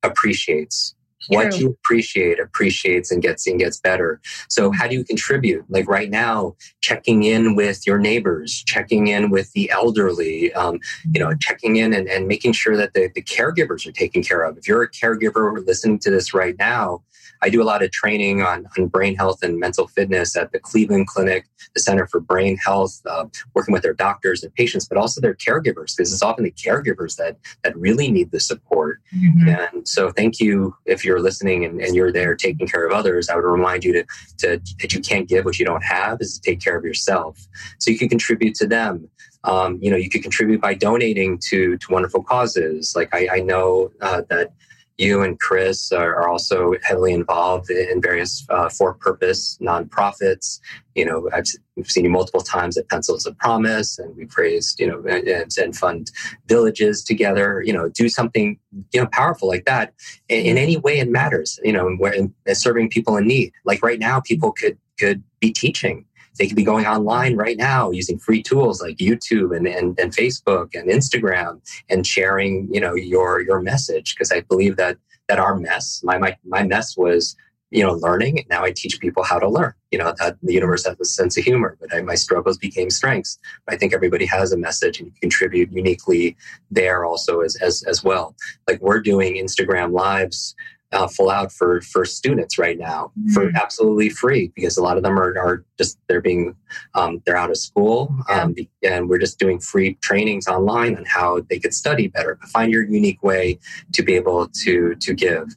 [0.02, 0.94] appreciates
[1.28, 4.20] what you appreciate appreciates and gets and gets better.
[4.48, 5.64] So how do you contribute?
[5.68, 10.80] Like right now checking in with your neighbors checking in with the elderly um,
[11.12, 14.42] you know checking in and, and making sure that the, the caregivers are taken care
[14.42, 14.58] of.
[14.58, 17.02] If you're a caregiver listening to this right now
[17.42, 20.60] I do a lot of training on, on brain health and mental fitness at the
[20.60, 24.96] Cleveland Clinic, the Center for Brain Health, uh, working with their doctors and patients, but
[24.96, 29.00] also their caregivers, because it's often the caregivers that that really need the support.
[29.14, 29.48] Mm-hmm.
[29.48, 33.28] And so, thank you if you're listening and, and, you're there taking care of others.
[33.28, 34.04] I would remind you to,
[34.38, 37.46] to that you can't give what you don't have is to take care of yourself,
[37.78, 39.08] so you can contribute to them.
[39.44, 42.94] Um, you know, you could contribute by donating to to wonderful causes.
[42.94, 44.52] Like I, I know uh, that
[44.98, 50.60] you and Chris are, also heavily involved in various uh, for-purpose nonprofits.
[50.94, 54.78] You know, I've we've seen you multiple times at Pencils of Promise, and we've raised,
[54.78, 56.10] you know, and, and fund
[56.46, 57.62] villages together.
[57.64, 58.58] You know, do something,
[58.92, 59.94] you know, powerful like that
[60.28, 61.58] in, in any way it matters.
[61.64, 63.52] You know, where in, serving people in need.
[63.64, 66.04] Like right now, people could could be teaching
[66.38, 70.14] they could be going online right now using free tools like YouTube and, and, and
[70.14, 74.14] Facebook and Instagram and sharing, you know, your your message.
[74.14, 74.96] Because I believe that
[75.28, 77.36] that our mess, my my my mess was
[77.72, 78.44] you know, learning.
[78.50, 79.72] Now I teach people how to learn.
[79.90, 82.90] You know, that the universe has a sense of humor, but I, my struggles became
[82.90, 83.38] strengths.
[83.64, 86.36] But I think everybody has a message and you contribute uniquely
[86.70, 88.36] there also as, as, as well.
[88.68, 90.54] Like we're doing Instagram lives
[90.92, 93.32] uh, full out for for students right now mm-hmm.
[93.32, 96.54] for absolutely free because a lot of them are, are just they're being
[96.94, 101.40] um, they're out of school um, and we're just doing free trainings online on how
[101.48, 103.58] they could study better find your unique way
[103.92, 105.48] to be able to to give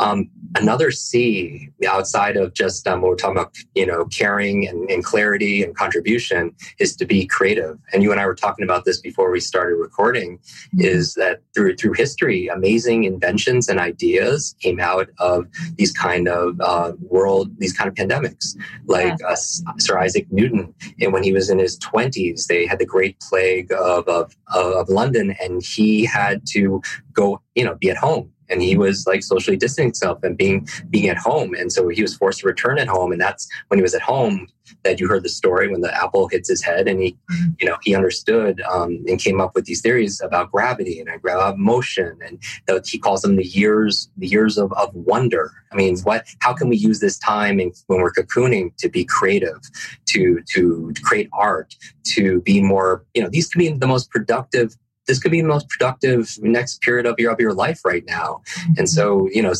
[0.00, 4.90] um, another C outside of just um, what we're talking about, you know, caring and,
[4.90, 7.78] and, clarity and contribution is to be creative.
[7.92, 10.38] And you and I were talking about this before we started recording.
[10.38, 10.80] Mm-hmm.
[10.80, 16.58] Is that through through history, amazing inventions and ideas came out of these kind of
[16.60, 19.28] uh, world, these kind of pandemics, like yeah.
[19.28, 19.36] uh,
[19.78, 20.74] Sir Isaac Newton.
[21.00, 24.88] And when he was in his twenties, they had the Great Plague of, of of
[24.88, 26.80] London, and he had to
[27.12, 30.68] go, you know, be at home and he was like socially distancing himself and being
[30.90, 31.54] being at home.
[31.54, 33.12] And so he was forced to return at home.
[33.12, 34.48] And that's when he was at home
[34.84, 37.50] that you heard the story when the apple hits his head and he mm-hmm.
[37.60, 41.58] you know he understood um, and came up with these theories about gravity and about
[41.58, 45.52] motion and that he calls them the years the years of, of wonder.
[45.72, 49.04] I mean what how can we use this time in, when we're cocooning to be
[49.04, 49.60] creative
[50.06, 54.76] to to create art to be more you know these can be the most productive
[55.10, 58.42] this could be the most productive next period of your of your life right now.
[58.46, 58.72] Mm-hmm.
[58.78, 59.52] And so, you know,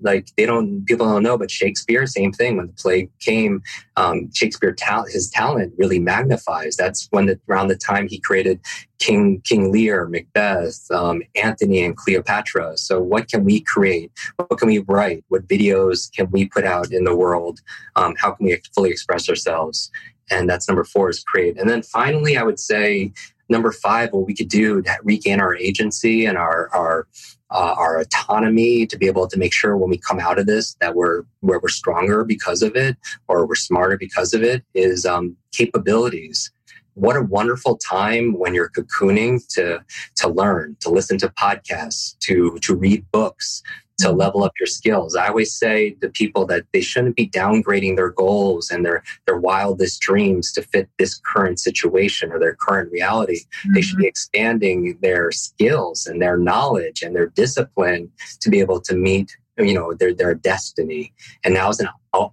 [0.00, 2.56] like they don't people don't know, but Shakespeare, same thing.
[2.56, 3.62] When the plague came,
[3.96, 6.76] um, Shakespeare ta- his talent really magnifies.
[6.76, 8.60] That's when the, around the time he created
[9.00, 12.78] King King Lear, Macbeth, um, Antony, and Cleopatra.
[12.78, 14.12] So, what can we create?
[14.36, 15.24] What can we write?
[15.28, 17.58] What videos can we put out in the world?
[17.96, 19.90] Um, how can we fully express ourselves?
[20.30, 21.58] And that's number four is create.
[21.58, 23.12] And then finally, I would say
[23.48, 27.06] number five, what we could do to regain our agency and our our
[27.50, 30.74] uh, our autonomy to be able to make sure when we come out of this
[30.80, 32.96] that we're where we're stronger because of it
[33.28, 36.50] or we're smarter because of it is um, capabilities.
[36.94, 39.84] What a wonderful time when you're cocooning to
[40.16, 43.62] to learn to listen to podcasts to to read books
[44.02, 45.16] to level up your skills.
[45.16, 49.38] I always say to people that they shouldn't be downgrading their goals and their their
[49.38, 53.40] wildest dreams to fit this current situation or their current reality.
[53.40, 53.74] Mm-hmm.
[53.74, 54.08] They should be mm-hmm.
[54.08, 58.10] expanding their skills and their knowledge and their discipline
[58.40, 61.12] to be able to meet you know their their destiny.
[61.44, 61.88] And now is an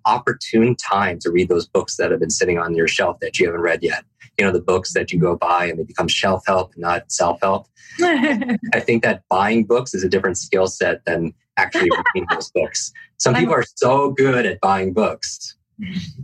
[0.06, 3.46] opportune time to read those books that have been sitting on your shelf that you
[3.48, 4.04] haven't read yet.
[4.38, 7.40] You know the books that you go buy and they become shelf help, not self
[7.42, 7.68] help.
[8.02, 12.92] I think that buying books is a different skill set than actually reading those books.
[13.18, 15.56] Some people are so good at buying books,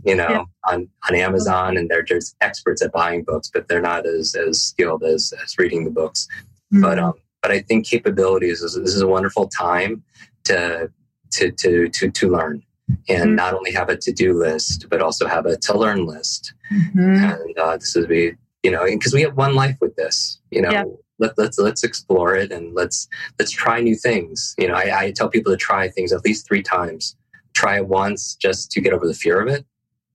[0.04, 0.44] you know, yeah.
[0.68, 4.62] on, on Amazon, and they're just experts at buying books, but they're not as, as
[4.62, 6.26] skilled as, as reading the books.
[6.72, 6.82] Mm-hmm.
[6.82, 10.02] But um, but I think capabilities is this is a wonderful time
[10.44, 10.90] to
[11.32, 12.62] to to to to learn
[13.08, 13.34] and mm-hmm.
[13.34, 17.00] not only have a to-do list but also have a to learn list mm-hmm.
[17.00, 18.32] and uh, this is be
[18.62, 20.84] you know because we have one life with this you know yeah.
[21.18, 23.08] Let, let's let's explore it and let's
[23.38, 26.46] let's try new things you know I, I tell people to try things at least
[26.46, 27.16] three times
[27.54, 29.64] try it once just to get over the fear of it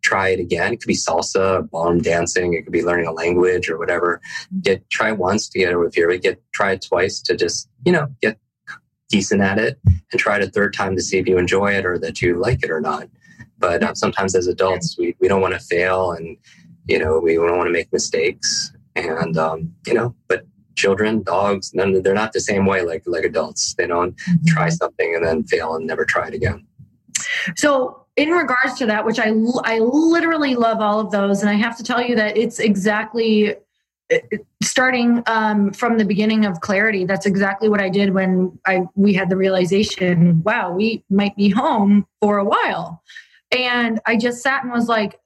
[0.01, 0.73] try it again.
[0.73, 2.53] It could be salsa, ballroom dancing.
[2.53, 4.21] It could be learning a language or whatever.
[4.61, 6.15] Get try once to get over the fear.
[6.17, 8.37] Get try it twice to just you know get
[9.09, 11.85] decent at it, and try it a third time to see if you enjoy it
[11.85, 13.07] or that you like it or not.
[13.57, 16.37] But uh, sometimes as adults, we we don't want to fail, and
[16.87, 20.45] you know we don't want to make mistakes, and um, you know, but
[20.81, 23.63] children, dogs, none, they're not the same way like like adults.
[23.77, 24.45] They don't mm-hmm.
[24.47, 26.65] try something and then fail and never try it again.
[27.55, 27.71] So
[28.15, 29.29] in regards to that, which I
[29.73, 33.55] I literally love all of those, and I have to tell you that it's exactly
[34.61, 37.05] starting um, from the beginning of clarity.
[37.05, 40.41] That's exactly what I did when I we had the realization.
[40.43, 43.01] Wow, we might be home for a while,
[43.51, 45.20] and I just sat and was like,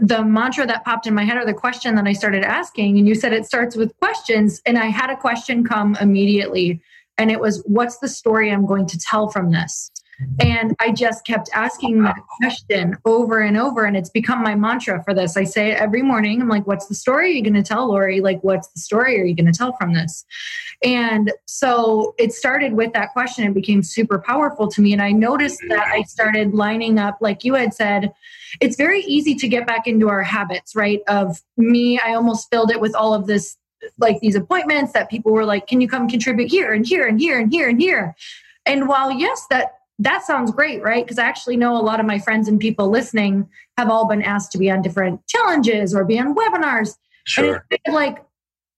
[0.00, 3.08] the mantra that popped in my head or the question that I started asking, and
[3.08, 6.80] you said it starts with questions, and I had a question come immediately,
[7.16, 9.90] and it was, "What's the story I'm going to tell from this?"
[10.40, 13.84] And I just kept asking that question over and over.
[13.84, 15.36] And it's become my mantra for this.
[15.36, 16.40] I say it every morning.
[16.40, 18.20] I'm like, what's the story you're going to tell, Lori?
[18.20, 20.24] Like, what's the story are you going to tell from this?
[20.82, 24.92] And so it started with that question and became super powerful to me.
[24.92, 28.12] And I noticed that I started lining up, like you had said,
[28.60, 31.00] it's very easy to get back into our habits, right?
[31.06, 33.56] Of me, I almost filled it with all of this,
[33.98, 37.20] like these appointments that people were like, can you come contribute here and here and
[37.20, 38.16] here and here and here?
[38.66, 41.04] And while, yes, that that sounds great, right?
[41.04, 44.22] Because I actually know a lot of my friends and people listening have all been
[44.22, 46.96] asked to be on different challenges or be on webinars.
[47.24, 47.54] Sure.
[47.54, 48.24] And it's like,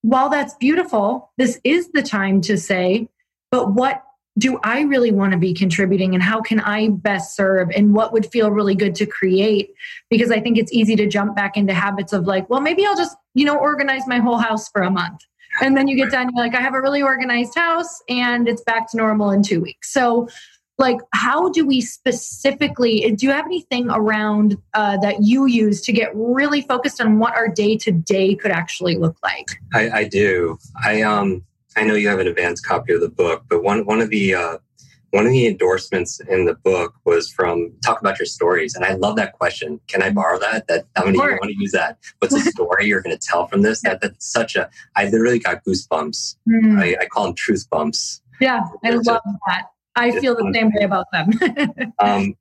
[0.01, 3.07] while that's beautiful, this is the time to say,
[3.51, 4.03] but what
[4.37, 8.13] do I really want to be contributing and how can I best serve and what
[8.13, 9.73] would feel really good to create?
[10.09, 12.95] Because I think it's easy to jump back into habits of like, well, maybe I'll
[12.95, 15.19] just, you know, organize my whole house for a month.
[15.61, 18.63] And then you get done, you're like, I have a really organized house and it's
[18.63, 19.91] back to normal in two weeks.
[19.91, 20.29] So
[20.81, 25.93] like how do we specifically do you have anything around uh, that you use to
[25.93, 29.47] get really focused on what our day to day could actually look like?
[29.73, 30.57] I, I, do.
[30.83, 31.43] I um
[31.77, 34.35] i know you have an advanced copy of the book but one one of the
[34.35, 34.57] uh,
[35.11, 38.93] one of the endorsements in the book was from talk about your stories and i
[38.93, 39.79] love that question.
[39.87, 40.67] Can i borrow that?
[40.67, 41.97] That i'm going to want to use that?
[42.19, 43.81] What's the story you're going to tell from this?
[43.81, 46.35] That that's such a i literally got goosebumps.
[46.49, 46.79] Mm.
[46.79, 48.21] I, I, call them truth bumps.
[48.39, 51.93] Yeah i love that I feel the same way about them.
[51.99, 52.35] um,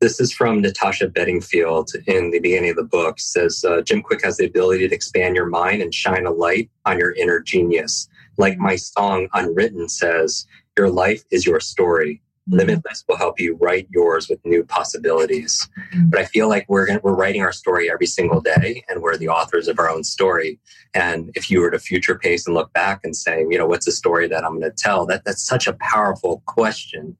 [0.00, 3.18] this is from Natasha Bedingfield in the beginning of the book.
[3.18, 6.70] Says uh, Jim Kwik has the ability to expand your mind and shine a light
[6.84, 8.08] on your inner genius.
[8.36, 12.22] Like my song Unwritten says, your life is your story.
[12.48, 12.58] Mm-hmm.
[12.58, 15.68] Limitless will help you write yours with new possibilities.
[15.92, 16.10] Mm-hmm.
[16.10, 19.16] But I feel like we're gonna, we're writing our story every single day, and we're
[19.16, 20.60] the authors of our own story.
[20.94, 23.86] And if you were to future pace and look back and say, you know, what's
[23.86, 25.06] the story that I'm going to tell?
[25.06, 27.16] That that's such a powerful question.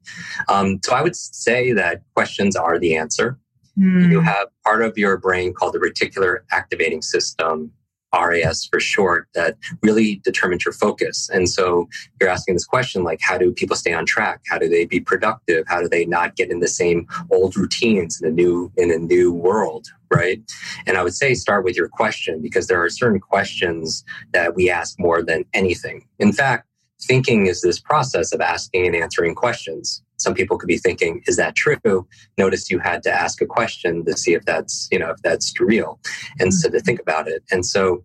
[0.47, 3.37] Um, so I would say that questions are the answer.
[3.77, 4.09] Mm.
[4.09, 7.71] You have part of your brain called the reticular activating system
[8.13, 11.29] RAS for short, that really determines your focus.
[11.31, 11.87] And so
[12.19, 14.41] you're asking this question like, how do people stay on track?
[14.49, 15.65] How do they be productive?
[15.67, 18.97] How do they not get in the same old routines in a new in a
[18.97, 19.87] new world?
[20.13, 20.41] Right.
[20.85, 24.69] And I would say start with your question because there are certain questions that we
[24.69, 26.07] ask more than anything.
[26.19, 26.65] In fact,
[27.01, 31.37] thinking is this process of asking and answering questions some people could be thinking is
[31.37, 32.07] that true?
[32.37, 35.59] Notice you had to ask a question to see if that's you know if that's
[35.59, 35.99] real
[36.39, 36.85] and so to mm-hmm.
[36.85, 37.43] think about it.
[37.51, 38.03] And so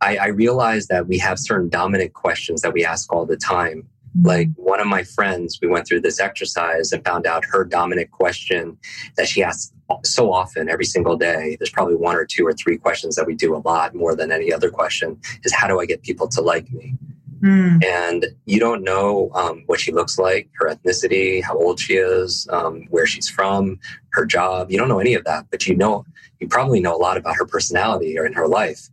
[0.00, 3.88] I, I realized that we have certain dominant questions that we ask all the time.
[4.16, 4.26] Mm-hmm.
[4.26, 8.10] Like one of my friends we went through this exercise and found out her dominant
[8.10, 8.76] question
[9.16, 9.72] that she asks
[10.04, 13.34] so often every single day there's probably one or two or three questions that we
[13.34, 16.40] do a lot more than any other question is how do i get people to
[16.40, 16.94] like me
[17.42, 17.84] Mm.
[17.84, 22.46] And you don't know um, what she looks like, her ethnicity, how old she is,
[22.50, 23.80] um, where she's from,
[24.12, 24.70] her job.
[24.70, 26.04] You don't know any of that, but you know,
[26.40, 28.88] you probably know a lot about her personality or in her life.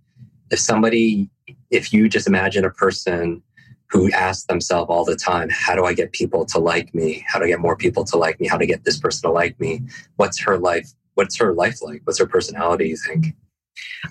[0.49, 1.29] If somebody,
[1.69, 3.43] if you just imagine a person
[3.91, 7.23] who asks themselves all the time, how do I get people to like me?
[7.27, 8.47] How do I get more people to like me?
[8.47, 9.81] How to get this person to like me?
[10.15, 10.91] What's her life?
[11.15, 12.01] What's her life like?
[12.03, 13.35] What's her personality, you think?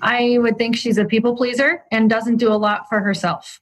[0.02, 3.60] I would think she's a people pleaser and doesn't do a lot for herself.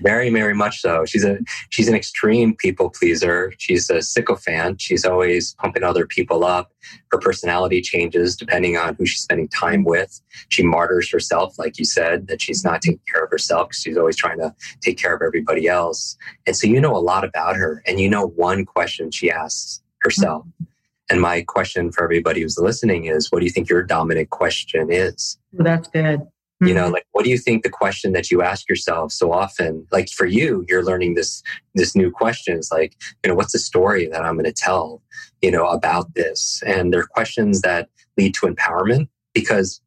[0.00, 1.04] Very, very much so.
[1.04, 1.38] She's a
[1.70, 3.52] she's an extreme people pleaser.
[3.58, 4.80] She's a sycophant.
[4.80, 6.72] She's always pumping other people up.
[7.12, 10.20] Her personality changes depending on who she's spending time with.
[10.48, 13.96] She martyrs herself, like you said, that she's not taking care of herself because she's
[13.96, 16.16] always trying to take care of everybody else.
[16.46, 19.80] And so you know a lot about her, and you know one question she asks
[20.00, 20.44] herself.
[20.44, 20.64] Mm-hmm.
[21.10, 24.90] And my question for everybody who's listening is, what do you think your dominant question
[24.90, 25.38] is?
[25.52, 26.26] Well, that's good.
[26.66, 26.94] You know, mm-hmm.
[26.94, 30.26] like what do you think the question that you ask yourself so often, like for
[30.26, 31.42] you, you're learning this
[31.74, 35.02] this new question is like, you know, what's the story that I'm going to tell,
[35.42, 36.62] you know, about this?
[36.66, 39.80] And they're questions that lead to empowerment because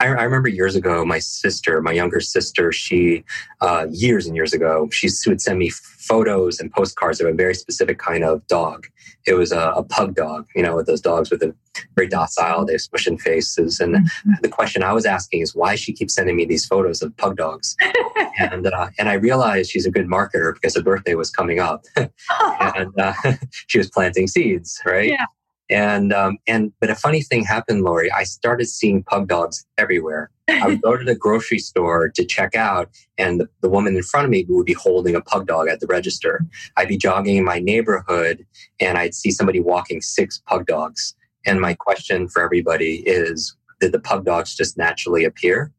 [0.00, 3.24] I, I, remember years ago, my sister, my younger sister, she,
[3.60, 7.54] uh, years and years ago, she would send me photos and postcards of a very
[7.54, 8.86] specific kind of dog.
[9.26, 11.54] It was a, a pug dog, you know, with those dogs with a
[11.96, 13.80] very docile, they have smushing faces.
[13.80, 14.32] And mm-hmm.
[14.40, 17.36] the question I was asking is why she keeps sending me these photos of pug
[17.36, 17.76] dogs.
[18.38, 21.84] and uh, and I realized she's a good marketer because her birthday was coming up,
[21.96, 23.12] and uh,
[23.66, 25.10] she was planting seeds, right?
[25.10, 25.26] Yeah.
[25.70, 28.10] And um, and but a funny thing happened, Lori.
[28.10, 30.30] I started seeing pug dogs everywhere.
[30.48, 32.88] I would go to the grocery store to check out,
[33.18, 35.80] and the, the woman in front of me would be holding a pug dog at
[35.80, 36.44] the register.
[36.78, 38.46] I'd be jogging in my neighborhood,
[38.80, 41.14] and I'd see somebody walking six pug dogs.
[41.44, 45.72] And my question for everybody is: Did the pug dogs just naturally appear?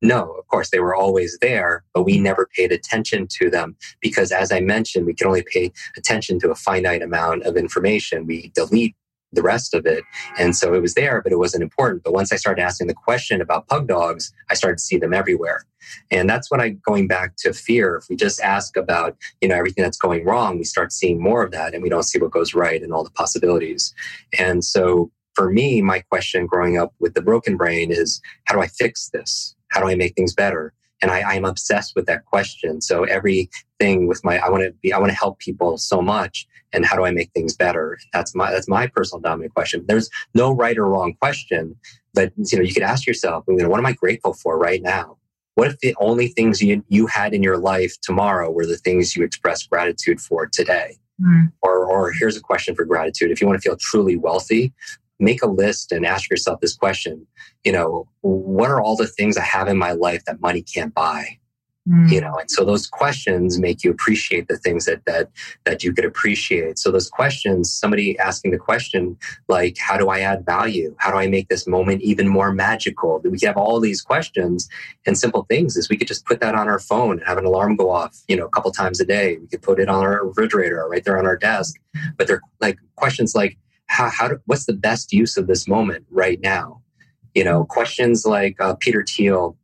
[0.00, 4.32] No, of course, they were always there, but we never paid attention to them because,
[4.32, 8.26] as I mentioned, we can only pay attention to a finite amount of information.
[8.26, 8.94] We delete
[9.34, 10.04] the rest of it.
[10.38, 12.02] And so it was there, but it wasn't important.
[12.02, 15.14] But once I started asking the question about pug dogs, I started to see them
[15.14, 15.64] everywhere.
[16.10, 17.96] And that's when I going back to fear.
[17.96, 21.42] If we just ask about, you know, everything that's going wrong, we start seeing more
[21.42, 23.94] of that and we don't see what goes right and all the possibilities.
[24.38, 28.60] And so for me, my question growing up with the broken brain is how do
[28.62, 29.54] I fix this?
[29.68, 30.72] How do I make things better?
[31.04, 32.80] And I, I'm obsessed with that question.
[32.80, 36.46] So everything with my, I want to be, I want to help people so much.
[36.72, 37.98] And how do I make things better?
[38.14, 39.84] That's my, that's my personal dominant question.
[39.86, 41.76] There's no right or wrong question,
[42.14, 44.80] but you know, you could ask yourself, you know, what am I grateful for right
[44.80, 45.18] now?
[45.56, 49.14] What if the only things you, you had in your life tomorrow were the things
[49.14, 50.96] you expressed gratitude for today?
[51.20, 51.52] Mm.
[51.60, 53.30] Or, or here's a question for gratitude.
[53.30, 54.72] If you want to feel truly wealthy,
[55.24, 57.26] make a list and ask yourself this question
[57.64, 60.94] you know what are all the things i have in my life that money can't
[60.94, 61.38] buy?
[61.86, 62.10] Mm.
[62.10, 65.28] you know and so those questions make you appreciate the things that that
[65.66, 66.78] that you could appreciate.
[66.78, 69.18] So those questions somebody asking the question
[69.48, 70.96] like how do i add value?
[70.98, 73.20] How do i make this moment even more magical?
[73.22, 74.66] We have all these questions
[75.04, 77.44] and simple things is we could just put that on our phone and have an
[77.44, 79.36] alarm go off you know a couple times a day.
[79.36, 81.76] We could put it on our refrigerator right there on our desk.
[82.16, 83.58] But they're like questions like
[83.94, 86.82] how, how do, what's the best use of this moment right now?
[87.34, 89.56] You know, questions like uh, Peter Thiel,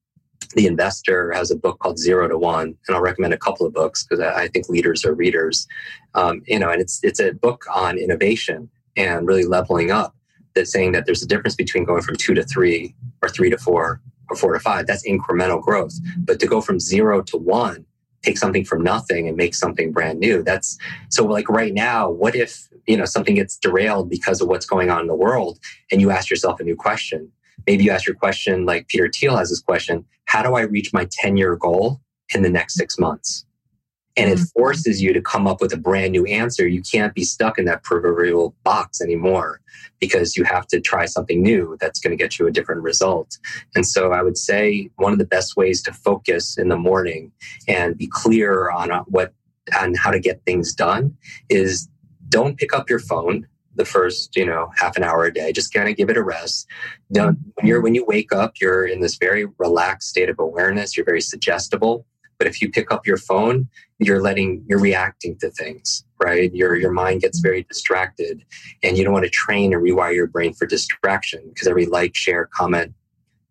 [0.55, 3.75] the investor, has a book called Zero to One, and I'll recommend a couple of
[3.75, 5.67] books because I, I, think leaders are readers.
[6.15, 10.15] Um, you know, and it's it's a book on innovation and really leveling up.
[10.55, 13.59] That's saying that there's a difference between going from two to three or three to
[13.59, 14.87] four or four to five.
[14.87, 15.95] That's incremental growth.
[16.19, 17.85] But to go from zero to one
[18.23, 20.43] take something from nothing and make something brand new.
[20.43, 24.67] That's so like right now, what if, you know, something gets derailed because of what's
[24.67, 25.59] going on in the world
[25.91, 27.31] and you ask yourself a new question?
[27.67, 30.93] Maybe you ask your question like Peter Thiel has this question, how do I reach
[30.93, 32.01] my 10 year goal
[32.35, 33.45] in the next six months?
[34.21, 34.61] And it mm-hmm.
[34.61, 36.69] forces you to come up with a brand new answer.
[36.69, 39.61] You can't be stuck in that proverbial box anymore
[39.99, 43.39] because you have to try something new that's going to get you a different result.
[43.75, 47.33] And so I would say one of the best ways to focus in the morning
[47.67, 49.33] and be clear on uh, what
[49.81, 51.17] on how to get things done
[51.49, 51.89] is
[52.29, 53.47] don't pick up your phone
[53.77, 56.23] the first you know half an hour a day just kind of give it a
[56.23, 56.67] rest
[57.13, 60.97] don't when you're when you wake up you're in this very relaxed state of awareness
[60.97, 62.05] you're very suggestible
[62.41, 63.69] but if you pick up your phone,
[63.99, 66.51] you're letting, you're reacting to things, right?
[66.55, 67.49] Your, your mind gets mm-hmm.
[67.49, 68.43] very distracted
[68.83, 72.17] and you don't want to train and rewire your brain for distraction because every like,
[72.17, 72.95] share, comment,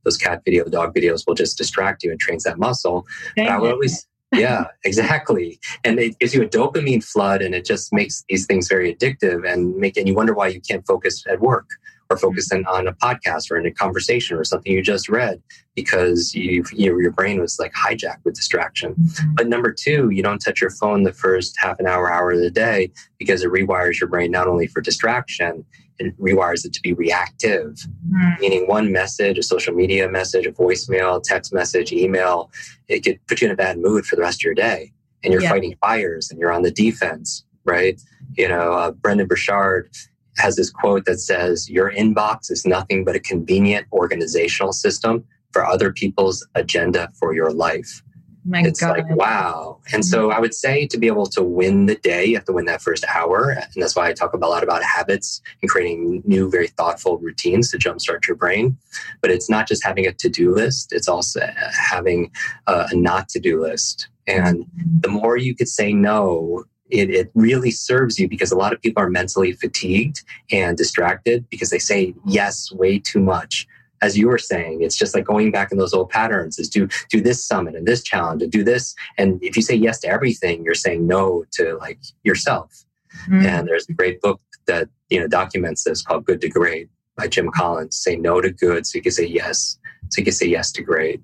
[0.06, 3.06] those cat video, dog videos will just distract you and trains that muscle.
[3.38, 5.60] But I would always, yeah, exactly.
[5.84, 9.48] And it gives you a dopamine flood and it just makes these things very addictive
[9.48, 11.70] and make, and you wonder why you can't focus at work
[12.10, 15.42] or focusing on a podcast or in a conversation or something you just read
[15.76, 18.96] because you, you your brain was like hijacked with distraction.
[18.96, 19.36] Mm-hmm.
[19.36, 22.40] But number two, you don't touch your phone the first half an hour, hour of
[22.40, 25.64] the day because it rewires your brain not only for distraction,
[26.00, 28.42] it rewires it to be reactive, mm-hmm.
[28.42, 32.50] meaning one message, a social media message, a voicemail, text message, email,
[32.88, 34.92] it could put you in a bad mood for the rest of your day.
[35.24, 35.50] And you're yeah.
[35.50, 38.02] fighting fires and you're on the defense, right?
[38.38, 39.92] You know, uh, Brendon Burchard,
[40.38, 45.66] has this quote that says, Your inbox is nothing but a convenient organizational system for
[45.66, 48.04] other people's agenda for your life.
[48.46, 48.98] My it's God.
[48.98, 49.80] like wow.
[49.92, 50.38] And so mm-hmm.
[50.38, 52.82] i would say to be able to win the day you have to win that
[52.82, 53.50] first hour.
[53.50, 57.70] And that's why i talk a lot about habits and creating new very thoughtful routines
[57.72, 58.78] to jumpstart your brain.
[59.22, 60.94] But it's not just having a to-do list.
[60.94, 61.42] It's also
[61.74, 62.32] having
[62.68, 64.08] a not to-do list.
[64.26, 65.00] And mm-hmm.
[65.02, 68.82] the more you could say no it, it really serves you because a lot of
[68.82, 73.68] people are mentally fatigued and distracted because they say yes way too much
[74.02, 76.88] as you were saying, it's just like going back in those old patterns is do
[77.10, 78.96] do this summit and this challenge and do this.
[79.18, 82.86] And if you say yes to everything, you're saying no to like yourself.
[83.24, 83.46] Mm-hmm.
[83.46, 87.28] And there's a great book that you know documents this called Good to Great by
[87.28, 87.98] Jim Collins.
[87.98, 89.78] Say no to good so you can say yes.
[90.10, 91.22] So you can say yes to great.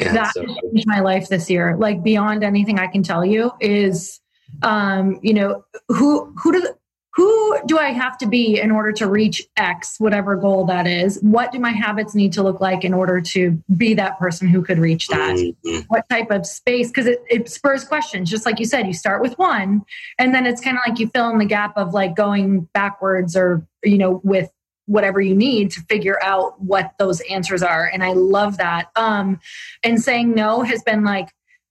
[0.00, 1.76] And that so, changed my life this year.
[1.76, 4.20] Like beyond anything I can tell you is
[4.62, 6.68] um, you know, who who do
[7.14, 11.18] who do I have to be in order to reach X, whatever goal that is?
[11.20, 14.62] What do my habits need to look like in order to be that person who
[14.62, 15.34] could reach that?
[15.34, 15.80] Mm-hmm.
[15.88, 16.88] What type of space?
[16.88, 18.30] Because it, it spurs questions.
[18.30, 19.82] Just like you said, you start with one,
[20.18, 23.36] and then it's kind of like you fill in the gap of like going backwards
[23.36, 24.48] or, you know, with
[24.86, 27.90] whatever you need to figure out what those answers are.
[27.92, 28.90] And I love that.
[28.96, 29.38] Um,
[29.82, 31.28] and saying no has been like,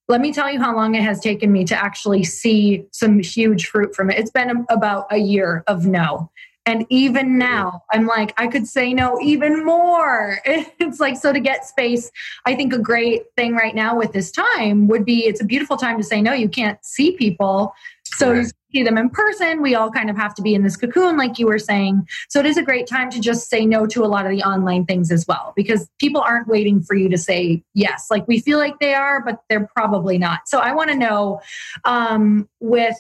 [0.08, 3.68] let me tell you how long it has taken me to actually see some huge
[3.68, 4.18] fruit from it.
[4.18, 6.32] It's been about a year of no.
[6.66, 10.40] And even now, I'm like, I could say no even more.
[10.80, 12.12] It's like, so to get space,
[12.46, 15.76] I think a great thing right now with this time would be it's a beautiful
[15.76, 16.34] time to say no.
[16.34, 17.74] You can't see people.
[18.18, 18.44] So right.
[18.44, 19.62] you see them in person.
[19.62, 22.08] We all kind of have to be in this cocoon, like you were saying.
[22.30, 24.42] So it is a great time to just say no to a lot of the
[24.42, 28.08] online things as well, because people aren't waiting for you to say yes.
[28.10, 30.48] Like we feel like they are, but they're probably not.
[30.48, 31.42] So I want to know
[31.86, 32.98] um, with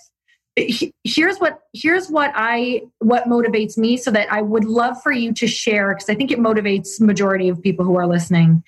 [1.03, 5.31] here's what here's what i what motivates me so that i would love for you
[5.31, 8.63] to share because i think it motivates majority of people who are listening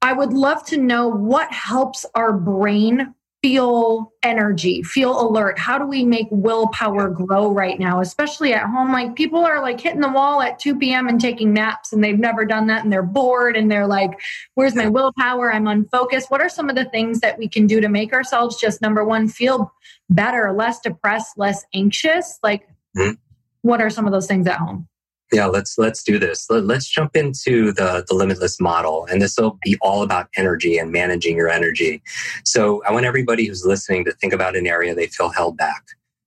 [0.00, 3.14] i would love to know what helps our brain
[3.44, 5.58] feel energy, feel alert?
[5.58, 8.90] How do we make willpower grow right now, especially at home?
[8.90, 11.08] Like people are like hitting the wall at 2 p.m.
[11.08, 14.18] and taking naps, and they've never done that, and they're bored, and they're like,
[14.54, 15.52] Where's my willpower?
[15.52, 16.30] I'm unfocused.
[16.30, 19.04] What are some of the things that we can do to make ourselves just number
[19.04, 19.70] one, feel
[20.08, 22.38] better, less depressed, less anxious?
[22.42, 22.66] Like,
[22.96, 23.12] mm-hmm.
[23.60, 24.88] what are some of those things at home?
[25.32, 26.46] Yeah let's let's do this.
[26.50, 30.78] Let, us jump into the the limitless model and this will be all about energy
[30.78, 32.02] and managing your energy.
[32.44, 35.82] So i want everybody who's listening to think about an area they feel held back.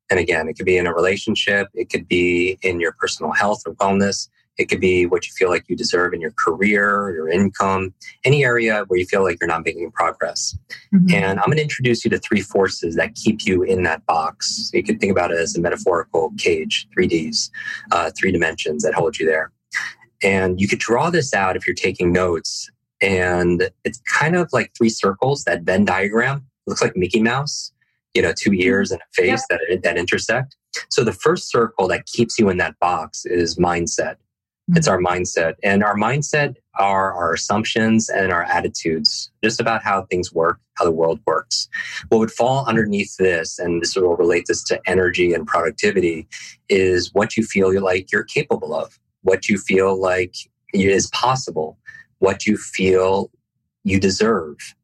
[0.09, 3.63] And again it could be in a relationship it could be in your personal health
[3.65, 7.29] or wellness it could be what you feel like you deserve in your career, your
[7.29, 7.93] income,
[8.23, 10.57] any area where you feel like you're not making progress.
[10.93, 11.13] Mm-hmm.
[11.13, 14.71] And I'm going to introduce you to three forces that keep you in that box.
[14.73, 17.51] You could think about it as a metaphorical cage, 3Ds,
[17.91, 19.51] uh, three dimensions that hold you there.
[20.23, 22.69] And you could draw this out if you're taking notes.
[22.99, 26.37] And it's kind of like three circles, that Venn diagram.
[26.37, 27.71] It looks like Mickey Mouse,
[28.15, 29.59] you know, two ears and a face yep.
[29.69, 30.55] that, that intersect.
[30.89, 34.15] So the first circle that keeps you in that box is mindset.
[34.69, 34.93] It's hmm.
[34.93, 35.55] our mindset.
[35.63, 40.85] And our mindset are our assumptions and our attitudes, just about how things work, how
[40.85, 41.67] the world works.
[42.09, 46.27] What would fall underneath this, and this will relate this to energy and productivity,
[46.69, 50.35] is what you feel like you're capable of, what you feel like
[50.73, 51.77] is possible,
[52.19, 53.31] what you feel
[53.83, 54.75] you deserve.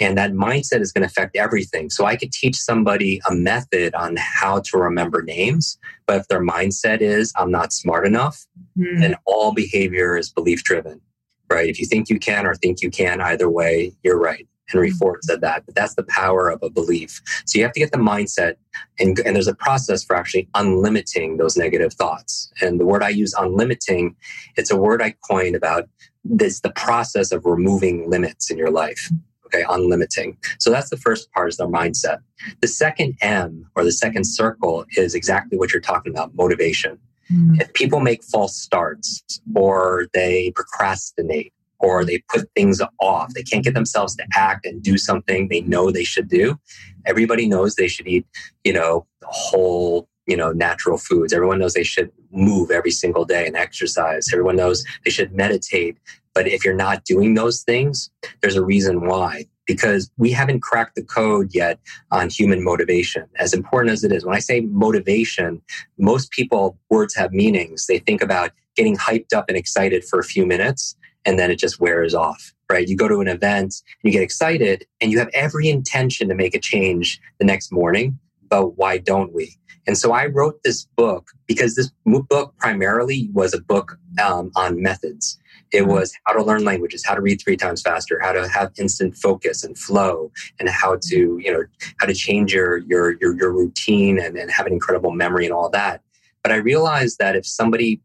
[0.00, 1.88] And that mindset is going to affect everything.
[1.88, 6.44] So I could teach somebody a method on how to remember names, but if their
[6.44, 8.44] mindset is, I'm not smart enough,
[8.76, 9.00] mm.
[9.00, 11.00] then all behavior is belief driven,
[11.48, 11.68] right?
[11.68, 14.48] If you think you can or think you can, either way, you're right.
[14.68, 14.96] Henry mm.
[14.96, 17.20] Ford said that, but that's the power of a belief.
[17.46, 18.56] So you have to get the mindset,
[18.98, 22.50] and, and there's a process for actually unlimiting those negative thoughts.
[22.60, 24.16] And the word I use, unlimiting,
[24.56, 25.88] it's a word I coined about
[26.24, 29.10] this the process of removing limits in your life
[29.54, 30.36] okay, unlimiting.
[30.58, 32.18] So that's the first part is their mindset.
[32.60, 36.98] The second M or the second circle is exactly what you're talking about, motivation.
[37.32, 37.60] Mm.
[37.60, 39.22] If people make false starts
[39.54, 44.82] or they procrastinate or they put things off, they can't get themselves to act and
[44.82, 46.58] do something they know they should do.
[47.06, 48.26] Everybody knows they should eat,
[48.62, 53.46] you know, whole you know natural foods everyone knows they should move every single day
[53.46, 55.98] and exercise everyone knows they should meditate
[56.34, 58.10] but if you're not doing those things,
[58.40, 59.46] there's a reason why.
[59.66, 61.78] Because we haven't cracked the code yet
[62.10, 64.24] on human motivation, as important as it is.
[64.24, 65.62] When I say motivation,
[65.96, 67.86] most people, words have meanings.
[67.86, 71.58] They think about getting hyped up and excited for a few minutes, and then it
[71.58, 72.86] just wears off, right?
[72.86, 76.54] You go to an event, you get excited, and you have every intention to make
[76.54, 78.18] a change the next morning,
[78.50, 79.56] but why don't we?
[79.86, 84.82] And so I wrote this book because this book primarily was a book um, on
[84.82, 85.38] methods
[85.72, 85.90] It mm-hmm.
[85.90, 89.16] was how to learn languages, how to read three times faster, how to have instant
[89.16, 91.08] focus and flow, and how mm-hmm.
[91.10, 91.64] to, you know,
[91.98, 95.54] how to change your your your, your routine and, and have an incredible memory and
[95.54, 96.02] all that.
[96.42, 98.00] But I realized that if somebody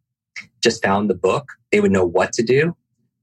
[0.61, 2.75] just found the book, they would know what to do,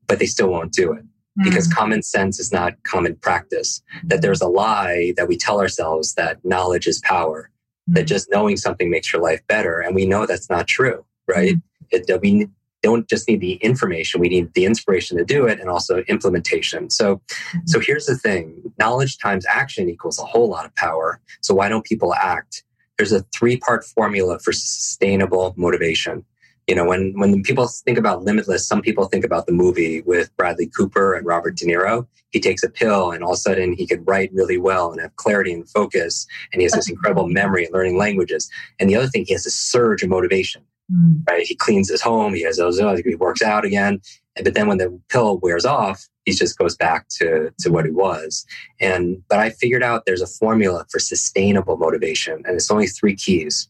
[0.07, 1.05] but they still won't do it
[1.43, 1.74] because mm.
[1.74, 3.82] common sense is not common practice.
[4.05, 4.20] That mm-hmm.
[4.22, 7.51] there's a lie that we tell ourselves that knowledge is power,
[7.89, 9.80] that just knowing something makes your life better.
[9.80, 11.57] And we know that's not true, right?
[11.91, 12.49] It, that we
[12.87, 16.91] don't just need the information, we need the inspiration to do it and also implementation.
[16.91, 17.59] So, mm-hmm.
[17.66, 21.20] so here's the thing knowledge times action equals a whole lot of power.
[21.41, 22.62] So, why don't people act?
[22.97, 26.24] There's a three part formula for sustainable motivation
[26.66, 30.34] you know when when people think about limitless some people think about the movie with
[30.37, 33.72] bradley cooper and robert de niro he takes a pill and all of a sudden
[33.72, 37.28] he could write really well and have clarity and focus and he has this incredible
[37.28, 40.62] memory and learning languages and the other thing he has a surge of motivation
[40.93, 41.22] mm.
[41.28, 44.01] right he cleans his home he has those he works out again
[44.43, 47.91] but then when the pill wears off he just goes back to, to what he
[47.91, 48.45] was
[48.80, 53.14] and but i figured out there's a formula for sustainable motivation and it's only three
[53.14, 53.68] keys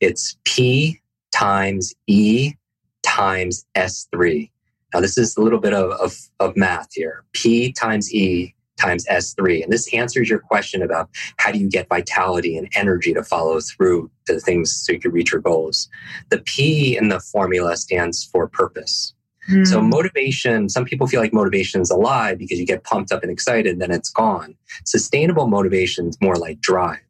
[0.00, 1.00] it's p
[1.32, 2.54] times E
[3.04, 4.50] times S3.
[4.94, 7.24] Now, this is a little bit of, of, of, math here.
[7.32, 9.62] P times E times S3.
[9.62, 11.08] And this answers your question about
[11.38, 15.12] how do you get vitality and energy to follow through to things so you can
[15.12, 15.88] reach your goals.
[16.30, 19.14] The P in the formula stands for purpose.
[19.50, 19.66] Mm.
[19.66, 23.22] So motivation, some people feel like motivation is a lie because you get pumped up
[23.22, 24.54] and excited, then it's gone.
[24.84, 27.00] Sustainable motivation is more like drive.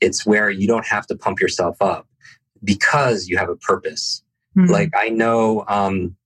[0.00, 2.06] It's where you don't have to pump yourself up
[2.62, 4.22] because you have a purpose.
[4.56, 4.70] Mm-hmm.
[4.70, 6.16] Like I know, um,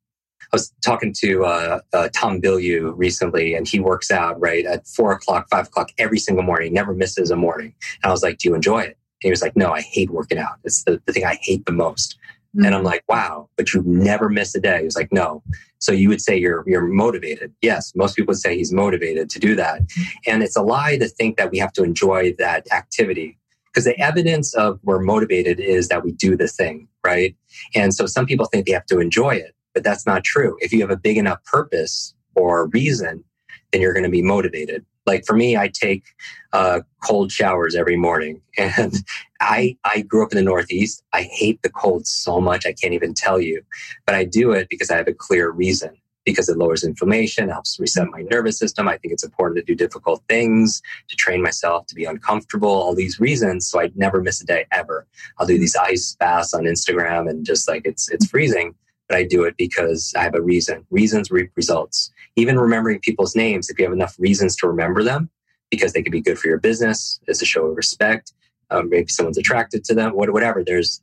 [0.53, 4.87] I was talking to uh, uh, Tom Bilyeu recently, and he works out right at
[4.87, 6.75] four o'clock, five o'clock every single morning.
[6.75, 7.75] Never misses a morning.
[8.03, 10.11] And I was like, "Do you enjoy it?" And he was like, "No, I hate
[10.11, 10.59] working out.
[10.65, 12.19] It's the, the thing I hate the most."
[12.55, 12.67] Mm-hmm.
[12.67, 15.43] And I'm like, "Wow, but you never miss a day." He was like, "No."
[15.79, 17.55] So you would say you're you're motivated.
[17.63, 20.03] Yes, most people would say he's motivated to do that, mm-hmm.
[20.27, 23.39] and it's a lie to think that we have to enjoy that activity
[23.73, 27.35] because the evidence of we're motivated is that we do the thing, right?
[27.75, 30.57] And so some people think they have to enjoy it, but that's not true.
[30.61, 33.25] If you have a big enough purpose or reason,
[33.71, 34.85] then you're going to be motivated.
[35.07, 36.05] Like for me, I take
[36.53, 38.95] uh, cold showers every morning, and
[39.41, 41.03] I I grew up in the Northeast.
[41.13, 43.63] I hate the cold so much I can't even tell you,
[44.07, 47.79] but I do it because I have a clear reason because it lowers inflammation, helps
[47.81, 48.89] reset my nervous system.
[48.89, 52.95] I think it's important to do difficult things, to train myself to be uncomfortable, all
[52.95, 53.69] these reasons.
[53.69, 55.07] So I never miss a day ever.
[55.39, 58.75] I'll do these ice baths on Instagram and just like it's it's freezing,
[59.13, 60.87] but I do it because I have a reason.
[60.91, 62.11] Reasons reap results.
[62.37, 65.29] Even remembering people's names, if you have enough reasons to remember them,
[65.71, 68.33] because they could be good for your business, it's a show of respect.
[68.71, 70.65] Um, maybe someone's attracted to them, whatever.
[70.65, 71.03] There's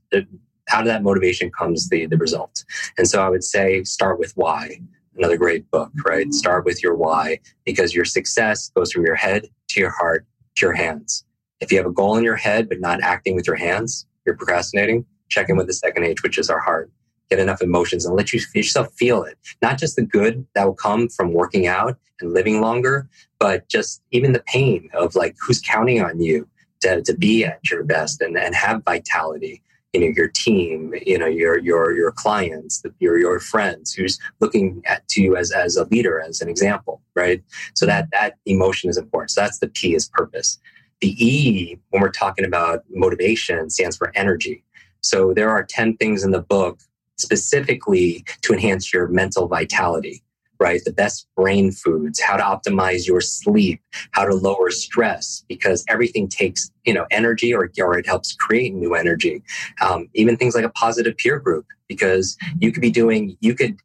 [0.71, 2.63] out of that motivation comes the the result.
[2.97, 4.81] And so I would say start with why
[5.15, 6.33] another great book, right?
[6.33, 10.65] Start with your why because your success goes from your head to your heart to
[10.65, 11.25] your hands.
[11.59, 14.35] If you have a goal in your head but not acting with your hands, you're
[14.35, 15.05] procrastinating.
[15.27, 16.89] Check in with the second H, which is our heart.
[17.29, 19.37] Get enough emotions and let you, yourself feel it.
[19.61, 23.07] Not just the good that will come from working out and living longer,
[23.39, 26.47] but just even the pain of like who's counting on you
[26.81, 29.61] to, to be at your best and, and have vitality.
[29.93, 34.83] You know your team you know your your your clients your your friends who's looking
[34.85, 37.43] at to you as as a leader as an example right?
[37.75, 39.31] So that that emotion is important.
[39.31, 40.59] So that's the p is purpose.
[41.01, 44.63] The e when we're talking about motivation stands for energy.
[45.01, 46.79] So there are 10 things in the book
[47.19, 50.23] specifically to enhance your mental vitality
[50.59, 50.81] right?
[50.83, 56.27] The best brain foods, how to optimize your sleep, how to lower stress, because everything
[56.27, 59.41] takes, you know, energy or, or it helps create new energy.
[59.81, 63.77] Um, even things like a positive peer group, because you could be doing, you could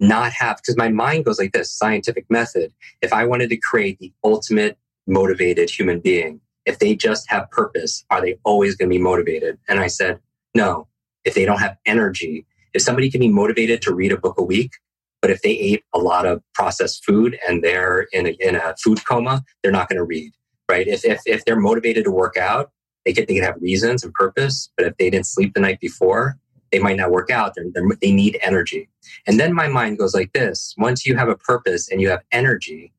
[0.00, 2.72] not have, because my mind goes like this scientific method.
[3.02, 8.04] If I wanted to create the ultimate motivated human being, if they just have purpose,
[8.08, 9.58] are they always going to be motivated?
[9.68, 10.20] And I said,
[10.54, 10.88] no.
[11.24, 12.44] If they don't have energy,
[12.74, 14.72] if somebody can be motivated to read a book a week,
[15.22, 18.74] but if they ate a lot of processed food and they're in a, in a
[18.76, 20.32] food coma, they're not going to read,
[20.68, 20.86] right?
[20.86, 22.72] If, if, if they're motivated to work out,
[23.06, 24.70] they can, they can have reasons and purpose.
[24.76, 26.36] But if they didn't sleep the night before,
[26.72, 27.54] they might not work out.
[27.54, 28.90] They're, they're, they need energy.
[29.26, 32.20] And then my mind goes like this once you have a purpose and you have
[32.32, 32.92] energy,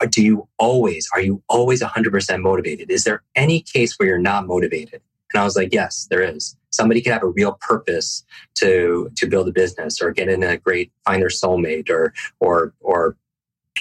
[0.00, 2.90] uh, do you always, are you always 100% motivated?
[2.90, 5.02] Is there any case where you're not motivated?
[5.32, 6.56] And I was like, yes, there is.
[6.78, 8.24] Somebody can have a real purpose
[8.56, 12.74] to to build a business or get in a great find their soulmate or or
[12.80, 13.16] or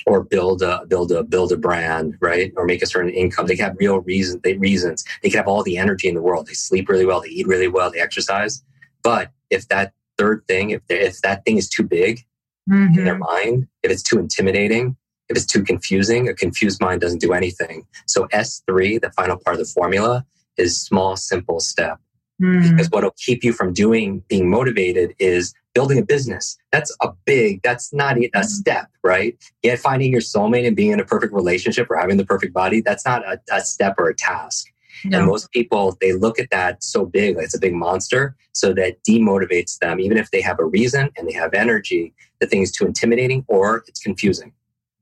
[0.06, 2.52] or build a build a build a brand, right?
[2.56, 3.48] Or make a certain income.
[3.48, 4.41] They can have real reasons.
[4.41, 5.04] They reasons.
[5.22, 6.48] They can have all the energy in the world.
[6.48, 7.22] They sleep really well.
[7.22, 7.91] They eat really well.
[7.91, 8.64] They exercise.
[9.04, 12.26] But if that third thing, if if that thing is too big,
[12.70, 12.98] mm-hmm.
[12.98, 13.68] in their mind.
[13.84, 14.95] If it's too intimidating,
[15.30, 17.86] if it's too confusing, a confused mind doesn't do anything.
[18.06, 20.26] So S3, the final part of the formula,
[20.58, 22.00] is small, simple step.
[22.42, 22.72] Mm.
[22.72, 26.58] Because what'll keep you from doing being motivated is building a business.
[26.72, 29.36] That's a big, that's not a step, right?
[29.64, 32.82] Yet finding your soulmate and being in a perfect relationship or having the perfect body,
[32.82, 34.68] that's not a, a step or a task.
[35.06, 35.20] No.
[35.20, 38.36] And most people, they look at that so big, like it's a big monster.
[38.54, 42.48] So that demotivates them, even if they have a reason and they have energy, the
[42.48, 44.54] thing is too intimidating or it's confusing,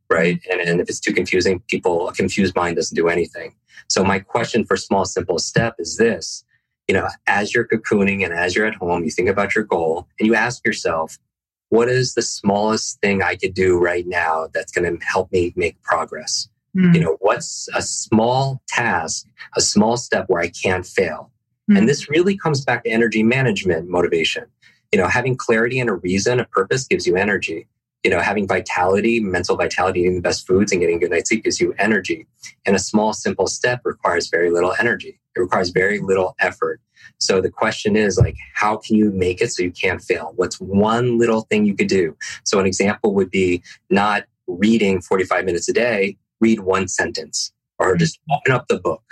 [0.10, 0.42] right?
[0.52, 3.56] And, and if it's too confusing, people, a confused mind doesn't do anything.
[3.88, 6.44] So my question for small, simple step is this
[6.88, 10.08] you know, as you're cocooning and as you're at home, you think about your goal
[10.20, 11.18] and you ask yourself,
[11.70, 15.54] what is the smallest thing I could do right now that's going to help me
[15.56, 16.48] make progress?
[16.76, 16.94] Mm.
[16.94, 19.26] You know, what's a small task,
[19.56, 21.32] a small step where I can't fail?
[21.70, 21.80] Mm.
[21.80, 24.46] And this really comes back to energy management motivation.
[24.92, 27.68] You know, having clarity and a reason, a purpose gives you energy
[28.06, 31.44] you know, having vitality, mental vitality, eating the best foods and getting good night's sleep
[31.44, 32.28] gives you energy.
[32.64, 35.20] And a small, simple step requires very little energy.
[35.36, 36.80] It requires very little effort.
[37.18, 40.34] So the question is like, how can you make it so you can't fail?
[40.36, 42.16] What's one little thing you could do?
[42.44, 47.96] So an example would be not reading 45 minutes a day, read one sentence or
[47.96, 49.04] just open up the book.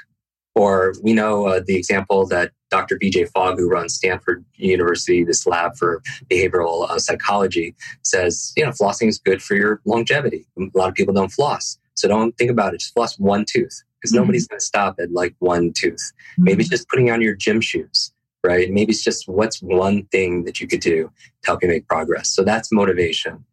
[0.55, 2.97] Or we know uh, the example that Dr.
[2.97, 8.71] BJ Fogg, who runs Stanford University, this lab for behavioral uh, psychology, says, you know,
[8.71, 10.45] flossing is good for your longevity.
[10.59, 11.79] A lot of people don't floss.
[11.95, 12.81] So don't think about it.
[12.81, 14.21] Just floss one tooth because mm-hmm.
[14.21, 16.11] nobody's going to stop at like one tooth.
[16.33, 16.43] Mm-hmm.
[16.43, 18.69] Maybe it's just putting on your gym shoes, right?
[18.69, 22.29] Maybe it's just what's one thing that you could do to help you make progress.
[22.29, 23.45] So that's motivation.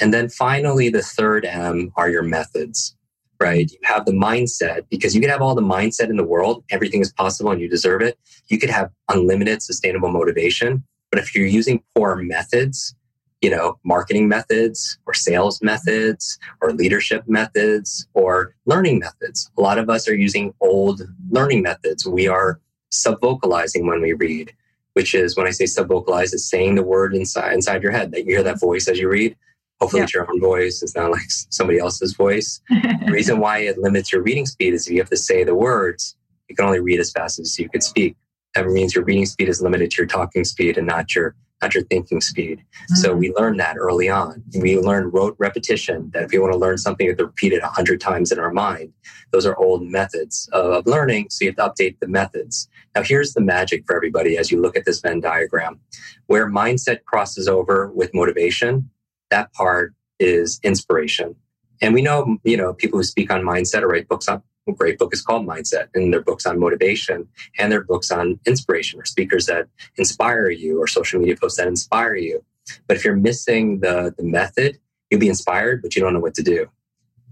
[0.00, 2.96] And then finally, the third M are your methods
[3.40, 3.70] right?
[3.70, 7.00] You have the mindset because you could have all the mindset in the world, everything
[7.00, 8.18] is possible and you deserve it.
[8.48, 10.84] You could have unlimited sustainable motivation.
[11.10, 12.94] But if you're using poor methods,
[13.40, 19.78] you know, marketing methods or sales methods or leadership methods or learning methods, a lot
[19.78, 22.06] of us are using old learning methods.
[22.06, 22.60] We are
[22.92, 24.52] subvocalizing when we read,
[24.94, 28.24] which is when I say subvocalize, it's saying the word inside inside your head that
[28.24, 29.36] you hear that voice as you read.
[29.80, 30.04] Hopefully, yeah.
[30.04, 30.82] it's your own voice.
[30.82, 32.60] It's not like somebody else's voice.
[32.68, 35.54] the reason why it limits your reading speed is if you have to say the
[35.54, 36.16] words,
[36.48, 38.16] you can only read as fast as you could speak.
[38.54, 41.74] That means your reading speed is limited to your talking speed and not your not
[41.74, 42.60] your thinking speed.
[42.60, 42.94] Mm-hmm.
[42.96, 44.42] So we learned that early on.
[44.60, 47.52] We learned rote repetition that if you want to learn something, you have to repeat
[47.52, 48.92] it a hundred times in our mind.
[49.32, 51.30] Those are old methods of learning.
[51.30, 52.68] So you have to update the methods.
[52.94, 55.80] Now here's the magic for everybody as you look at this Venn diagram.
[56.26, 58.90] Where mindset crosses over with motivation,
[59.30, 61.36] that part is inspiration.
[61.80, 64.42] And we know, you know, people who speak on mindset or write books on
[64.74, 69.00] great book is called Mindset, and their books on motivation and their books on inspiration
[69.00, 69.66] or speakers that
[69.96, 72.44] inspire you or social media posts that inspire you.
[72.86, 74.78] But if you're missing the, the method,
[75.10, 76.66] you'll be inspired, but you don't know what to do.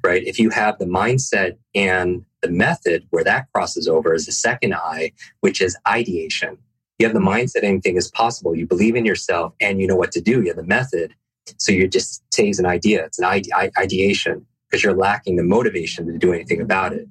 [0.02, 0.24] Right?
[0.24, 4.74] If you have the mindset and the method where that crosses over is the second
[4.74, 6.58] I, which is ideation.
[6.98, 8.54] You have the mindset anything is possible.
[8.56, 10.42] You believe in yourself and you know what to do.
[10.42, 11.14] You have the method
[11.58, 16.06] so you just say an idea, it's an ide- ideation because you're lacking the motivation
[16.06, 17.08] to do anything about it.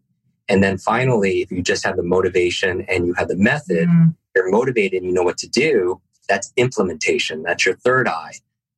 [0.48, 4.10] And then finally, if you just have the motivation and you have the method, mm-hmm.
[4.36, 7.44] you're motivated and you know what to do, that's implementation.
[7.44, 8.34] That's your third eye.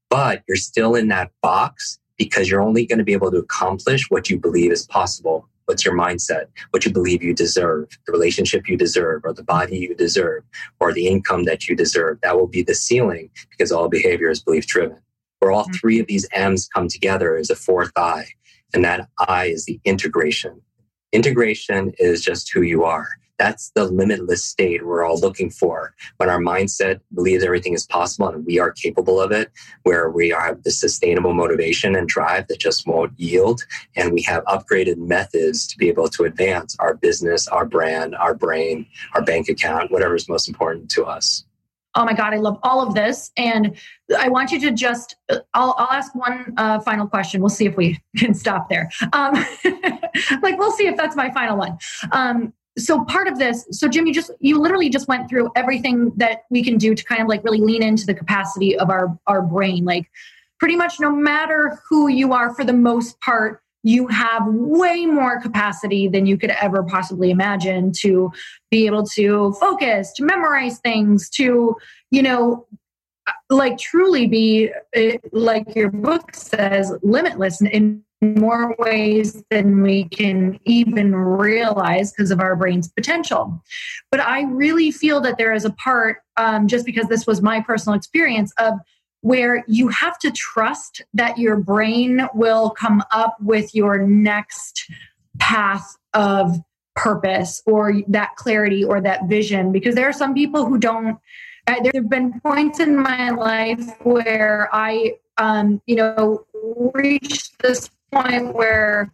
[0.09, 4.09] But you're still in that box because you're only going to be able to accomplish
[4.09, 5.47] what you believe is possible.
[5.65, 6.45] What's your mindset?
[6.71, 10.43] What you believe you deserve, the relationship you deserve, or the body you deserve,
[10.79, 12.19] or the income that you deserve.
[12.21, 14.99] That will be the ceiling because all behavior is belief driven
[15.39, 15.73] where all mm-hmm.
[15.73, 18.25] three of these M's come together is a fourth I.
[18.73, 20.61] And that I is the integration.
[21.13, 23.07] Integration is just who you are.
[23.39, 28.29] That's the limitless state we're all looking for when our mindset believes everything is possible
[28.29, 29.51] and we are capable of it,
[29.83, 33.63] where we have the sustainable motivation and drive that just won't yield.
[33.95, 38.33] And we have upgraded methods to be able to advance our business, our brand, our
[38.33, 41.46] brain, our bank account, whatever is most important to us
[41.97, 43.31] oh my god i love all of this.
[43.35, 43.75] And
[44.17, 45.15] i want you to just
[45.53, 47.41] i'll, I'll ask one uh, final question.
[47.41, 48.89] We'll see if we can stop there.
[49.13, 49.33] Um,
[50.41, 51.77] like we'll see if that's my final one.
[52.11, 56.11] Um, so part of this so jim you just you literally just went through everything
[56.15, 59.17] that we can do to kind of like really lean into the capacity of our
[59.27, 59.83] our brain.
[59.83, 60.09] Like
[60.59, 65.39] pretty much no matter who you are for the most part you have way more
[65.39, 68.29] capacity than you could ever possibly imagine to
[68.69, 71.73] be able to focus, to memorize things, to,
[72.11, 72.67] you know,
[73.49, 80.59] like truly be eh, like your book says limitless in more ways than we can
[80.65, 83.63] even realize because of our brain's potential.
[84.11, 87.61] But i really feel that there is a part um, just because this was my
[87.61, 88.73] personal experience of
[89.21, 94.89] where you have to trust that your brain will come up with your next
[95.39, 96.57] path of
[96.95, 99.71] purpose or that clarity or that vision.
[99.71, 101.19] Because there are some people who don't
[101.67, 106.45] there have been points in my life where i um, you know
[106.93, 109.13] reached this point where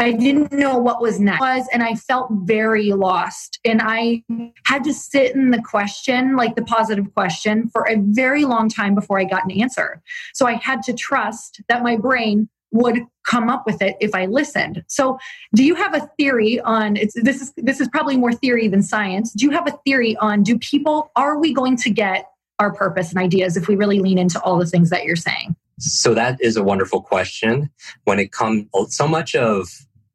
[0.00, 3.60] I didn't know what was next was, and I felt very lost.
[3.66, 4.24] And I
[4.64, 8.94] had to sit in the question, like the positive question, for a very long time
[8.94, 10.02] before I got an answer.
[10.32, 14.24] So I had to trust that my brain would come up with it if I
[14.24, 14.82] listened.
[14.86, 15.18] So,
[15.54, 19.32] do you have a theory on this is this is probably more theory than science.
[19.32, 23.10] Do you have a theory on do people are we going to get our purpose
[23.10, 25.56] and ideas if we really lean into all the things that you're saying?
[25.78, 27.70] So that is a wonderful question.
[28.04, 29.68] When it comes so much of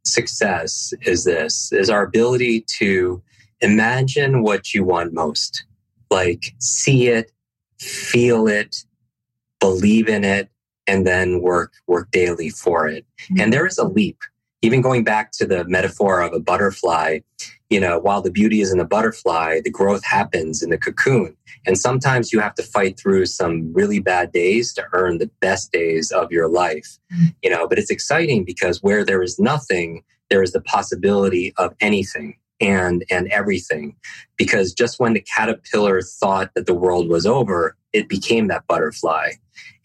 [0.06, 3.22] success is this is our ability to
[3.62, 5.66] imagine what you want most.
[6.12, 7.32] Like see it
[7.80, 8.84] feel it
[9.60, 10.50] believe in it
[10.88, 13.06] and then work work daily for it.
[13.24, 13.42] Mm-hmm.
[13.42, 14.20] and there is a leap.
[14.62, 17.20] Even going back to the metaphor of a butterfly
[17.70, 21.36] you know while the beauty is in the butterfly the growth happens in the cocoon.
[21.68, 25.72] And sometimes you have to fight through some really bad days to earn the best
[25.72, 26.98] days of your life
[27.42, 27.68] you know.
[27.68, 33.04] But it's exciting because where there is nothing there is the possibility of anything and
[33.10, 33.96] and everything.
[34.38, 39.32] Because just when the caterpillar thought that the world was over it became that butterfly.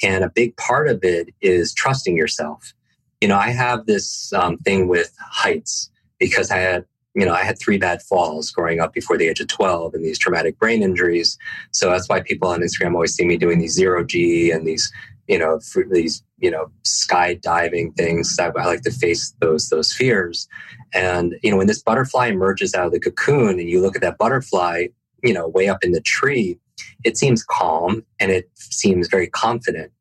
[0.03, 2.75] And a big part of it is trusting yourself.
[3.21, 7.43] You know i have this um, thing with heights because i had you know i
[7.43, 10.83] had three bad falls growing up before the age of 12 and these traumatic brain
[10.83, 11.39] injuries.
[11.73, 14.93] So that's why people on instagram always see me doing these zero g and these
[15.29, 18.37] you know these you know skydiving things.
[18.39, 20.49] I, I like to face those those fears.
[20.95, 24.03] And you know when this butterfly emerges out of the cocoon and you look at
[24.03, 24.87] that butterfly
[25.23, 26.59] you know way up in the tree
[27.05, 29.93] it seems calm and it seems very confident.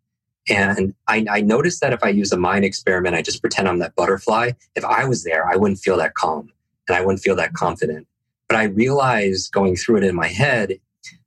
[0.50, 3.80] And I, I noticed that if I use a mind experiment, I just pretend I'm
[3.80, 4.52] that butterfly.
[4.76, 6.50] If I was there, I wouldn't feel that calm
[6.90, 8.08] and I wouldn't feel that confident.
[8.48, 10.80] But I realized going through it in my head,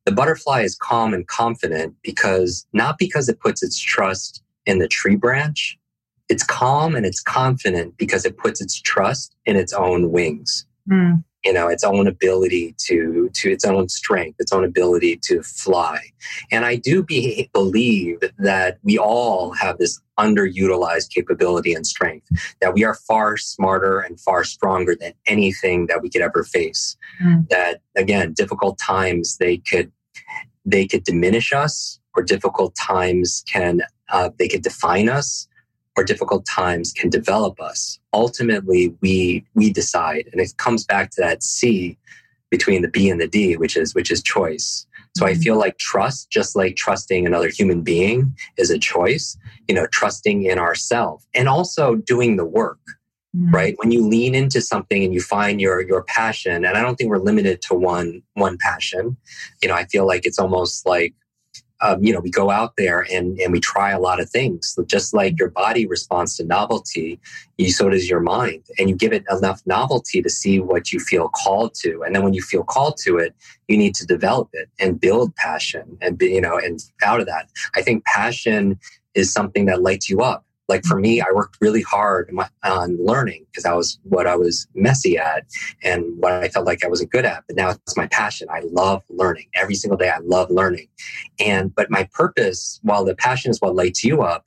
[0.05, 4.89] the butterfly is calm and confident because not because it puts its trust in the
[4.89, 5.79] tree branch.
[6.29, 10.67] It's calm and it's confident because it puts its trust in its own wings.
[10.91, 11.23] Mm.
[11.45, 15.99] You know, its own ability to, to its own strength, its own ability to fly.
[16.51, 22.29] And I do be, believe that we all have this underutilized capability and strength,
[22.61, 26.97] that we are far smarter and far stronger than anything that we could ever face.
[27.21, 27.49] Mm.
[27.49, 29.91] That again, difficult times, they could,
[30.65, 35.49] they could diminish us or difficult times can uh, they could define us
[35.97, 40.29] or difficult times can develop us ultimately we we decide.
[40.33, 41.99] And it comes back to that c
[42.51, 44.87] between the b and the d which is which is choice.
[45.17, 45.41] So i mm-hmm.
[45.43, 49.37] feel like trust just like trusting another human being is a choice.
[49.69, 52.81] You know trusting in ourselves and also doing the work
[53.37, 53.55] mm-hmm.
[53.55, 53.75] right?
[53.79, 57.11] When you lean into something and you find your your passion and i don't think
[57.11, 59.17] we're limited to one one passion.
[59.63, 61.15] You know i feel like it's almost like
[61.83, 64.79] um, you know, we go out there and, and we try a lot of things.
[64.87, 67.21] Just like your body responds to novelty,
[67.59, 68.65] you, so does your mind.
[68.79, 72.03] And you give it enough novelty to see what you feel called to.
[72.03, 73.35] And then when you feel called to it,
[73.67, 77.27] you need to develop it and build passion and be, you know, and out of
[77.27, 78.79] that, I think passion
[79.15, 82.33] is something that lights you up like for me, I worked really hard
[82.65, 85.45] on learning because that was what I was messy at
[85.83, 87.45] and what I felt like I wasn't good at.
[87.47, 88.49] But now it's my passion.
[88.51, 90.09] I love learning every single day.
[90.09, 90.89] I love learning.
[91.41, 94.47] And, but my purpose, while the passion is what lights you up,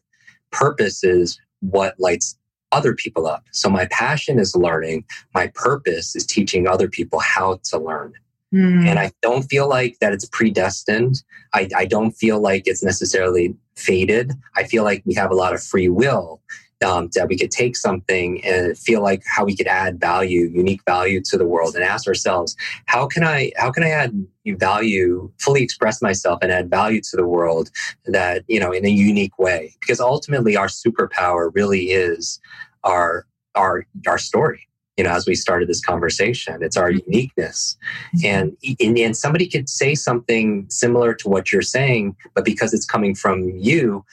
[0.52, 2.38] purpose is what lights
[2.72, 3.46] other people up.
[3.52, 5.06] So my passion is learning.
[5.34, 8.14] My purpose is teaching other people how to learn.
[8.54, 8.88] Mm.
[8.88, 11.24] And I don't feel like that it's predestined.
[11.54, 14.34] I, I don't feel like it's necessarily fated.
[14.56, 16.42] I feel like we have a lot of free will
[16.84, 20.82] um, that we could take something and feel like how we could add value, unique
[20.86, 25.32] value to the world, and ask ourselves, how can I how can I add value,
[25.40, 27.72] fully express myself, and add value to the world
[28.06, 29.76] that you know in a unique way?
[29.80, 32.40] Because ultimately, our superpower really is
[32.84, 33.26] our
[33.56, 34.65] our our story
[34.98, 36.62] you know, as we started this conversation.
[36.62, 37.12] It's our mm-hmm.
[37.12, 37.78] uniqueness.
[38.24, 43.16] And, and, somebody could say something similar to what you're saying, but because it's coming
[43.16, 44.06] from you,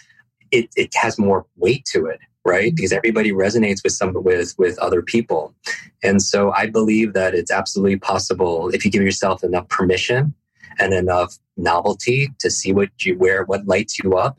[0.51, 2.69] it, it has more weight to it, right?
[2.69, 2.75] Mm-hmm.
[2.75, 5.55] Because everybody resonates with some with with other people.
[6.03, 10.35] And so I believe that it's absolutely possible if you give yourself enough permission
[10.79, 14.39] and enough novelty to see what you wear, what lights you up.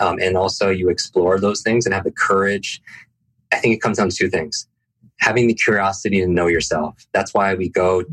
[0.00, 2.80] Um, and also you explore those things and have the courage.
[3.52, 4.66] I think it comes down to two things
[5.20, 7.06] having the curiosity to know yourself.
[7.12, 8.04] That's why we go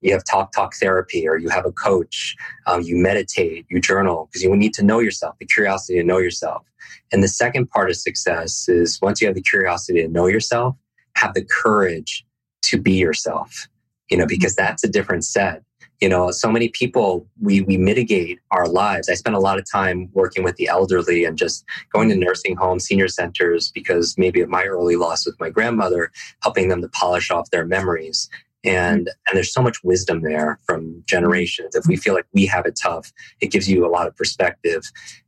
[0.00, 2.36] you have talk talk therapy or you have a coach,
[2.66, 6.18] um, you meditate, you journal because you need to know yourself, the curiosity to know
[6.18, 6.64] yourself.
[7.12, 10.76] And the second part of success is once you have the curiosity to know yourself,
[11.16, 12.24] have the courage
[12.62, 13.68] to be yourself,
[14.10, 15.62] you know, because that's a different set.
[16.00, 19.08] You know, so many people, we, we mitigate our lives.
[19.10, 22.56] I spend a lot of time working with the elderly and just going to nursing
[22.56, 26.10] homes, senior centers, because maybe of my early loss with my grandmother,
[26.42, 28.30] helping them to polish off their memories.
[28.64, 31.74] And, and there's so much wisdom there from generations.
[31.74, 34.82] If we feel like we have it tough, it gives you a lot of perspective.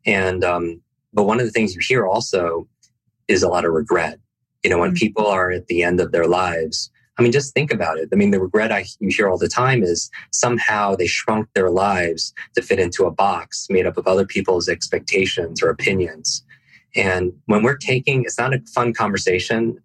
[0.07, 0.81] And, um,
[1.12, 2.68] but one of the things you hear also
[3.29, 4.18] is a lot of regret.
[4.62, 4.97] You know, when mm-hmm.
[4.97, 8.09] people are at the end of their lives, I mean, just think about it.
[8.13, 11.71] I mean, the regret I you hear all the time is somehow they shrunk their
[11.71, 16.43] lives to fit into a box made up of other people's expectations or opinions.
[16.95, 19.79] And when we're taking, it's not a fun conversation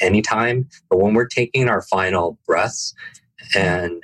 [0.00, 2.94] anytime, but when we're taking our final breaths
[3.54, 4.02] and,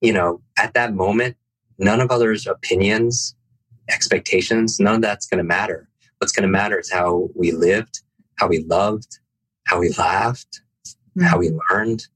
[0.00, 1.36] you know, at that moment,
[1.78, 3.34] none of others' opinions,
[3.88, 5.88] expectations, none of that's going to matter.
[6.18, 8.02] What's going to matter is how we lived,
[8.36, 9.18] how we loved,
[9.66, 10.62] how we laughed,
[11.18, 11.26] mm-hmm.
[11.26, 12.06] how we learned.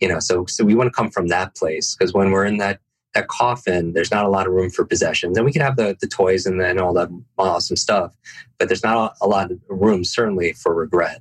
[0.00, 2.58] You know, so so we want to come from that place because when we're in
[2.58, 2.80] that
[3.14, 5.96] that coffin, there's not a lot of room for possessions, and we can have the
[6.00, 8.14] the toys and then all that awesome stuff,
[8.58, 11.20] but there's not a lot of room certainly for regret.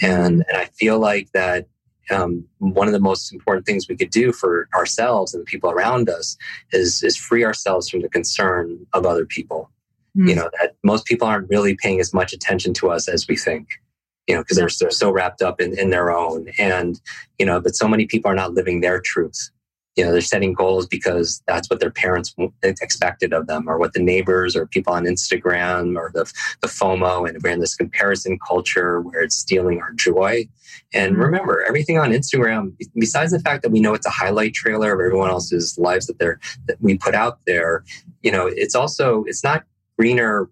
[0.00, 1.66] And and I feel like that
[2.10, 5.70] um, one of the most important things we could do for ourselves and the people
[5.70, 6.36] around us
[6.72, 9.70] is is free ourselves from the concern of other people.
[10.16, 10.28] Mm.
[10.28, 13.36] You know that most people aren't really paying as much attention to us as we
[13.36, 13.80] think
[14.26, 16.48] you know, because they're, they're so wrapped up in, in their own.
[16.58, 17.00] And,
[17.38, 19.50] you know, but so many people are not living their truth.
[19.96, 23.92] You know, they're setting goals because that's what their parents expected of them, or what
[23.92, 26.24] the neighbors or people on Instagram or the,
[26.62, 27.28] the FOMO.
[27.28, 30.48] And we're in this comparison culture where it's stealing our joy.
[30.92, 31.22] And mm-hmm.
[31.22, 35.00] remember, everything on Instagram, besides the fact that we know it's a highlight trailer of
[35.00, 37.84] everyone else's lives that they're that we put out there,
[38.22, 39.64] you know, it's also it's not
[39.96, 40.50] greener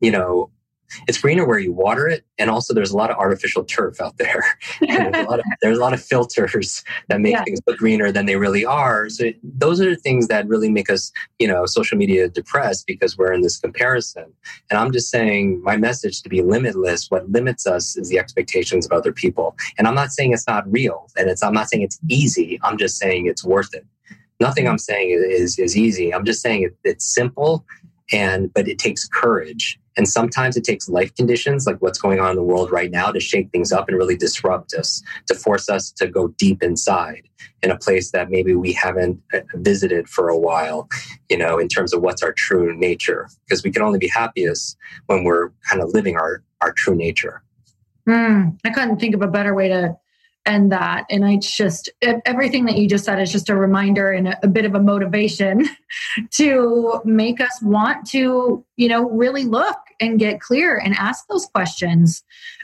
[0.00, 0.50] you know
[1.08, 4.16] it's greener where you water it and also there's a lot of artificial turf out
[4.18, 4.44] there.
[4.80, 7.44] There's, a lot of, there's a lot of filters that make yeah.
[7.44, 9.08] things look greener than they really are.
[9.08, 12.86] So it, those are the things that really make us you know social media depressed
[12.86, 14.26] because we're in this comparison.
[14.70, 18.86] And i'm just saying my message to be limitless what limits us is the expectations
[18.86, 19.56] of other people.
[19.78, 22.58] And i'm not saying it's not real and it's i'm not saying it's easy.
[22.62, 23.86] I'm just saying it's worth it.
[24.40, 24.72] Nothing mm-hmm.
[24.72, 26.12] i'm saying is is easy.
[26.12, 27.64] I'm just saying it, it's simple
[28.12, 32.30] and but it takes courage and sometimes it takes life conditions like what's going on
[32.30, 35.68] in the world right now to shake things up and really disrupt us, to force
[35.68, 37.28] us to go deep inside
[37.62, 40.88] in a place that maybe we haven't uh, visited for a while,
[41.30, 43.28] you know, in terms of what's our true nature.
[43.46, 44.76] Because we can only be happiest
[45.06, 47.42] when we're kind of living our, our true nature.
[48.08, 49.96] Mm, I couldn't think of a better way to
[50.46, 51.88] and that and i just
[52.26, 54.80] everything that you just said is just a reminder and a, a, bit of a
[54.80, 55.68] motivation
[56.30, 61.46] to make us want to you know really look and get clear and ask those
[61.46, 62.22] questions.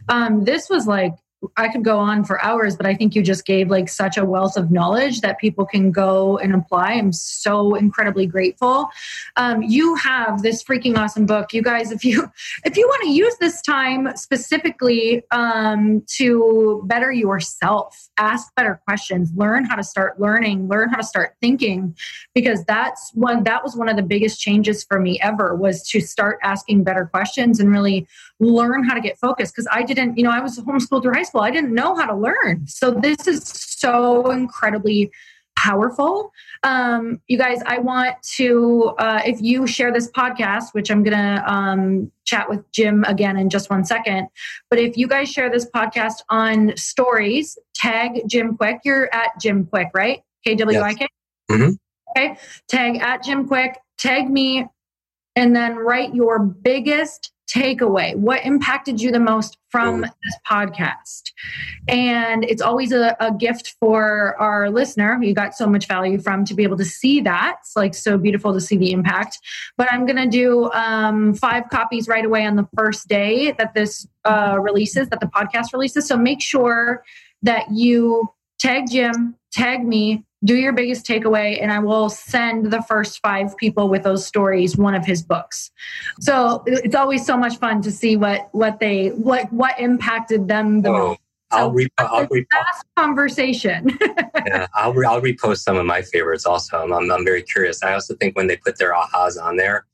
[0.09, 1.15] Um, this was like
[1.57, 4.25] I could go on for hours, but I think you just gave like such a
[4.25, 6.93] wealth of knowledge that people can go and apply.
[6.93, 8.89] I'm so incredibly grateful.
[9.37, 11.93] Um, you have this freaking awesome book, you guys.
[11.93, 12.31] If you
[12.65, 19.33] if you want to use this time specifically um, to better yourself, ask better questions,
[19.35, 21.97] learn how to start learning, learn how to start thinking,
[22.35, 26.01] because that's one that was one of the biggest changes for me ever was to
[26.01, 28.07] start asking better questions and really
[28.41, 29.55] learn how to get focused.
[29.55, 31.30] Because I didn't, you know, I was homeschooled through high school.
[31.39, 32.67] I didn't know how to learn.
[32.67, 35.13] So this is so incredibly
[35.57, 36.33] powerful.
[36.63, 41.17] Um, you guys, I want to, uh, if you share this podcast, which I'm going
[41.17, 44.29] to um, chat with Jim again in just one second,
[44.71, 48.79] but if you guys share this podcast on stories, tag Jim Kwik.
[48.85, 50.23] You're at Jim Kwik, right?
[50.45, 51.07] K W I K?
[51.51, 51.73] Mm-hmm.
[52.17, 52.37] Okay.
[52.69, 54.67] Tag at Jim Kwik, tag me,
[55.37, 58.15] and then write your biggest takeaway?
[58.17, 61.23] What impacted you the most from this podcast?
[61.89, 66.45] And it's always a, a, gift for our listener you got so much value from
[66.45, 67.57] to be able to see that.
[67.61, 69.39] It's like so beautiful to see the impact.
[69.77, 73.75] But I'm going to do um, five copies right away on the first day that
[73.75, 76.07] this uh, releases, that the podcast releases.
[76.07, 77.03] So make sure
[77.43, 78.29] that you
[78.59, 83.57] tag Jim, tag me, do your biggest takeaway and i will send the first five
[83.57, 85.71] people with those stories one of his books
[86.21, 90.83] so it's always so much fun to see what what they what what impacted them
[90.83, 91.21] the oh, most
[91.53, 93.99] so I'll, re- I'll repost conversation.
[94.47, 96.79] yeah, I'll, re- I'll repost some of my favorites also.
[96.79, 97.83] I'm, I'm, I'm very curious.
[97.83, 99.85] I also think when they put their ahas on there,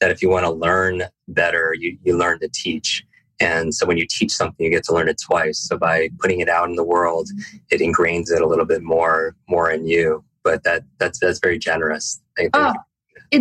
[0.00, 3.06] that if you want to learn better, you, you learn to teach.
[3.40, 5.58] And so when you teach something, you get to learn it twice.
[5.58, 7.28] So by putting it out in the world,
[7.70, 10.24] it ingrains it a little bit more, more in you.
[10.42, 12.20] but that that's that's very generous.
[12.52, 12.74] Oh,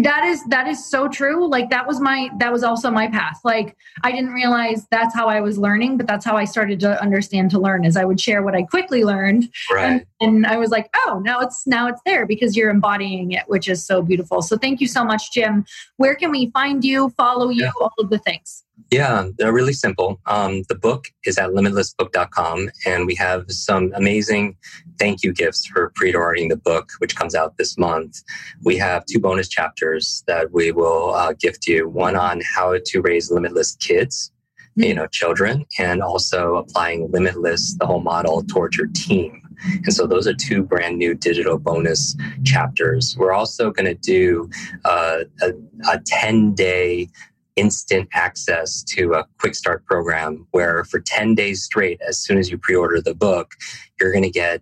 [0.02, 3.40] that is that is so true like that was my that was also my path
[3.44, 7.00] like i didn't realize that's how i was learning but that's how i started to
[7.02, 9.86] understand to learn is i would share what i quickly learned right.
[9.86, 13.44] and, and i was like oh now it's now it's there because you're embodying it
[13.48, 15.66] which is so beautiful so thank you so much jim
[15.98, 17.72] where can we find you follow you yeah.
[17.80, 20.20] all of the things yeah, they're really simple.
[20.26, 24.56] Um, the book is at limitlessbook.com, and we have some amazing
[25.00, 28.22] thank you gifts for pre ordering the book, which comes out this month.
[28.64, 33.02] We have two bonus chapters that we will uh, gift you one on how to
[33.02, 34.32] raise limitless kids,
[34.78, 34.84] mm-hmm.
[34.84, 39.40] you know, children, and also applying limitless, the whole model, towards your team.
[39.86, 43.16] And so those are two brand new digital bonus chapters.
[43.18, 44.50] We're also going to do
[44.84, 45.54] uh, a,
[45.90, 47.08] a 10 day
[47.56, 52.50] instant access to a quick start program where for 10 days straight, as soon as
[52.50, 53.52] you pre order the book,
[54.00, 54.62] you're going to get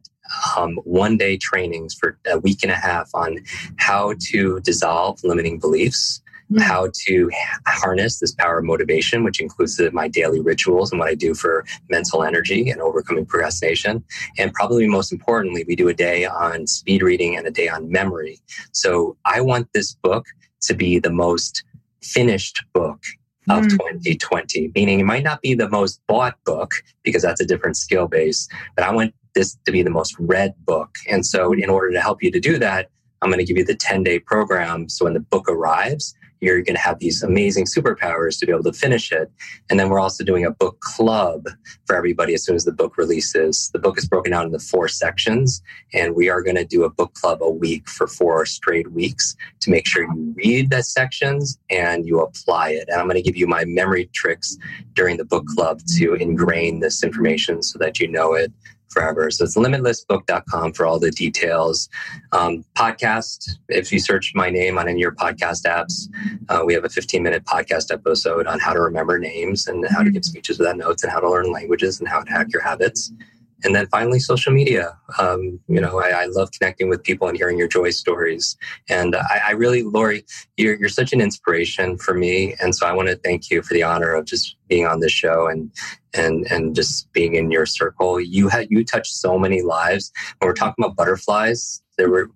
[0.58, 3.40] um, one day trainings for a week and a half on
[3.78, 6.22] how to dissolve limiting beliefs.
[6.52, 6.64] Mm-hmm.
[6.64, 7.32] How to
[7.66, 11.34] harness this power of motivation, which includes the, my daily rituals and what I do
[11.34, 14.04] for mental energy and overcoming procrastination.
[14.38, 17.90] And probably most importantly, we do a day on speed reading and a day on
[17.90, 18.42] memory.
[18.74, 20.26] So I want this book
[20.64, 21.64] to be the most
[22.04, 23.00] finished book
[23.50, 23.70] of mm.
[23.70, 28.08] 2020, meaning it might not be the most bought book because that's a different skill
[28.08, 30.96] base, but I want this to be the most read book.
[31.10, 32.90] And so, in order to help you to do that,
[33.22, 34.90] I'm going to give you the 10 day program.
[34.90, 38.64] So, when the book arrives, you're going to have these amazing superpowers to be able
[38.64, 39.32] to finish it.
[39.70, 41.48] And then we're also doing a book club
[41.86, 43.70] for everybody as soon as the book releases.
[43.72, 45.62] The book is broken out into four sections,
[45.94, 49.36] and we are going to do a book club a week for four straight weeks
[49.62, 52.90] to make sure you read the sections and you apply it.
[52.90, 54.58] And I'm going to give you my memory tricks
[54.94, 58.52] during the book club to ingrain this information so that you know it
[58.92, 59.32] forever.
[59.32, 61.90] So it's limitlessbook.com for all the details.
[62.32, 66.08] Um, podcast, if you search my name on any of your podcast apps,
[66.50, 70.04] uh, we have a 15 minute podcast episode on how to remember names and how
[70.04, 72.62] to give speeches without notes and how to learn languages and how to hack your
[72.62, 73.12] habits.
[73.64, 74.98] And then finally, social media.
[75.20, 78.58] Um, you know, I, I, love connecting with people and hearing your joy stories.
[78.90, 80.24] And I, I really, Lori,
[80.58, 82.56] you're, you're such an inspiration for me.
[82.62, 85.12] And so I want to thank you for the honor of just being on this
[85.12, 85.72] show and
[86.14, 88.20] and and just being in your circle.
[88.20, 90.12] You had you touched so many lives.
[90.40, 92.30] When we're talking about butterflies, there were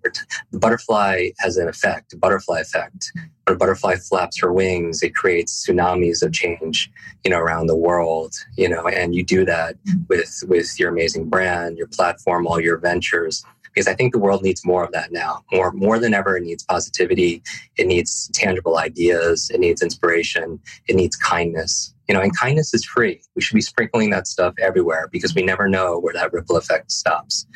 [0.52, 3.12] the butterfly has an effect, a butterfly effect.
[3.44, 6.90] When a butterfly flaps her wings, it creates tsunamis of change,
[7.24, 8.34] you know, around the world.
[8.56, 9.76] You know, and you do that
[10.08, 13.44] with with your amazing brand, your platform, all your ventures
[13.76, 15.44] because I think the world needs more of that now.
[15.52, 17.42] More more than ever, it needs positivity.
[17.76, 19.50] It needs tangible ideas.
[19.50, 20.58] It needs inspiration.
[20.88, 21.94] It needs kindness.
[22.08, 23.20] You know, and kindness is free.
[23.34, 26.90] We should be sprinkling that stuff everywhere because we never know where that ripple effect
[26.90, 27.46] stops.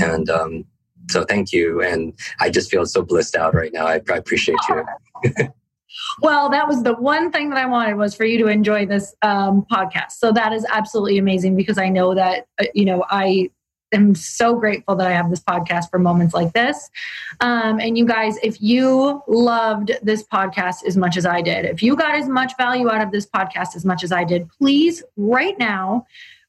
[0.00, 0.64] And um,
[1.08, 1.82] so, thank you.
[1.82, 3.86] And I just feel so blissed out right now.
[3.86, 4.84] I, I appreciate you.
[6.22, 9.14] well, that was the one thing that I wanted was for you to enjoy this
[9.22, 10.12] um, podcast.
[10.12, 13.50] So that is absolutely amazing because I know that uh, you know I
[13.92, 16.90] am so grateful that I have this podcast for moments like this.
[17.40, 21.82] Um, and you guys, if you loved this podcast as much as I did, if
[21.82, 25.02] you got as much value out of this podcast as much as I did, please
[25.16, 26.04] right now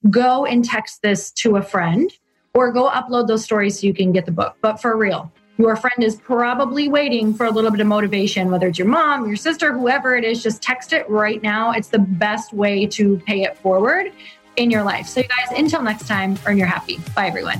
[0.10, 2.12] go and text this to a friend
[2.58, 4.58] or go upload those stories so you can get the book.
[4.62, 8.68] But for real, your friend is probably waiting for a little bit of motivation, whether
[8.68, 11.72] it's your mom, your sister, whoever it is, just text it right now.
[11.72, 14.12] It's the best way to pay it forward
[14.56, 15.06] in your life.
[15.08, 17.00] So, you guys, until next time, earn your happy.
[17.16, 17.60] Bye, everyone.